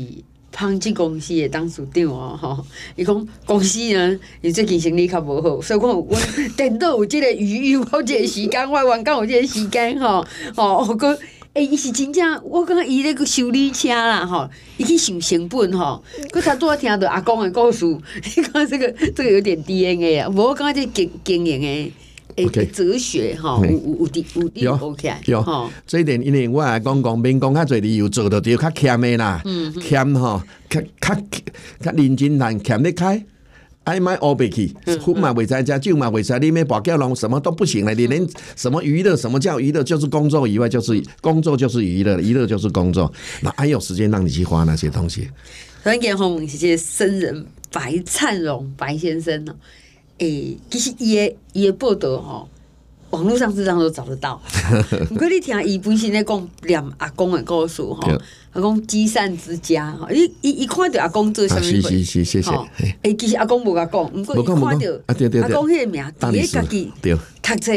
[0.57, 6.17] 庞记公司的董事长哦，吼，伊讲公司呢，伊最近生意较无好，所以讲我
[6.57, 11.15] 等到 有这个余裕，我这个时间，我员工有这个时间，吼，吼，我讲，
[11.53, 21.91] 诶，伊是真正，我感觉伊那个修理车啦，吼，伊去想成本，吼，佮他拄仔听到阿公的故事， 你讲这个这个有点 DNA 啊，无我感觉这经经营诶。
[22.37, 25.41] 诶，哲学哈，有有有有 OK 有。
[25.41, 29.41] 哈，这一点因为我来讲讲，免讲较侪理由做到就较欠的啦，
[29.81, 31.15] 欠哈，较较
[31.79, 33.25] 较认真难欠得开，
[33.85, 34.71] 爱买乌白去，
[35.01, 38.23] 富嘛未在家，酒嘛未在，里面跋筊拢什么都不行了，你连
[38.55, 39.81] 什么娱乐，什么叫娱乐？
[39.83, 43.11] 就是工作以外，就是工作就是娱乐，娱乐就是工作，
[43.41, 45.27] 哪还有时间让你去花那些东西？
[45.81, 49.55] 欢迎欢迎，谢谢僧人白灿荣白先生呢。
[50.19, 52.49] 诶、欸，其实伊诶伊诶报道吼，
[53.11, 54.41] 网络上这样都找得到。
[55.09, 57.99] 不过你听伊本身咧讲念阿公诶故事吼，
[58.53, 62.51] 阿公积善之家吼，伊伊伊看着阿公做啥物事，是是是谢谢。
[63.03, 65.13] 诶，其实阿公无甲讲，毋过伊看着阿
[65.49, 67.71] 公迄个名，第一家己读册，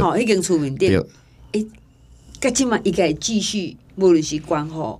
[0.00, 1.00] 吼，已经出名点。
[1.52, 1.66] 诶，
[2.40, 4.98] 甲即嘛伊个继续，无论是关乎，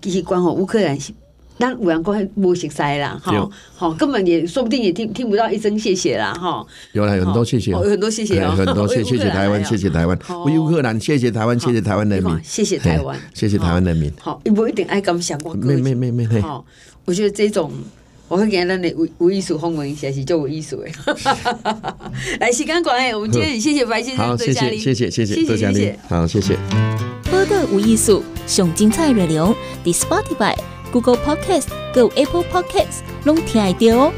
[0.00, 1.12] 其实关乎乌克兰是。
[1.58, 6.64] 但有人讲无熟悉啦，哈，好，根本也说不定也听听不到一声谢谢啦，哈。
[6.92, 14.12] 有了很多谢谢，有很多谢谢，很多谢谢谢 台湾，谢谢台湾，为乌克兰，谢谢台湾，谢谢台湾人民，谢谢台湾，谢谢台湾人民。
[14.20, 15.54] 好，不一定爱咁想过。
[15.54, 16.64] 没没没没，好，
[17.04, 17.70] 我觉得这种，
[18.26, 20.92] 我会给咱的无无艺术访问一下，是就无艺术诶。
[22.40, 26.56] 来，时间关系，我们今天谢谢白先生，好，谢谢谢谢谢谢谢谢，好，谢谢。
[27.30, 30.56] 播的无艺术，上精彩内容，The Spotify。
[30.92, 34.12] Google Podcast、Go Apple Podcasts，拢听得到哦。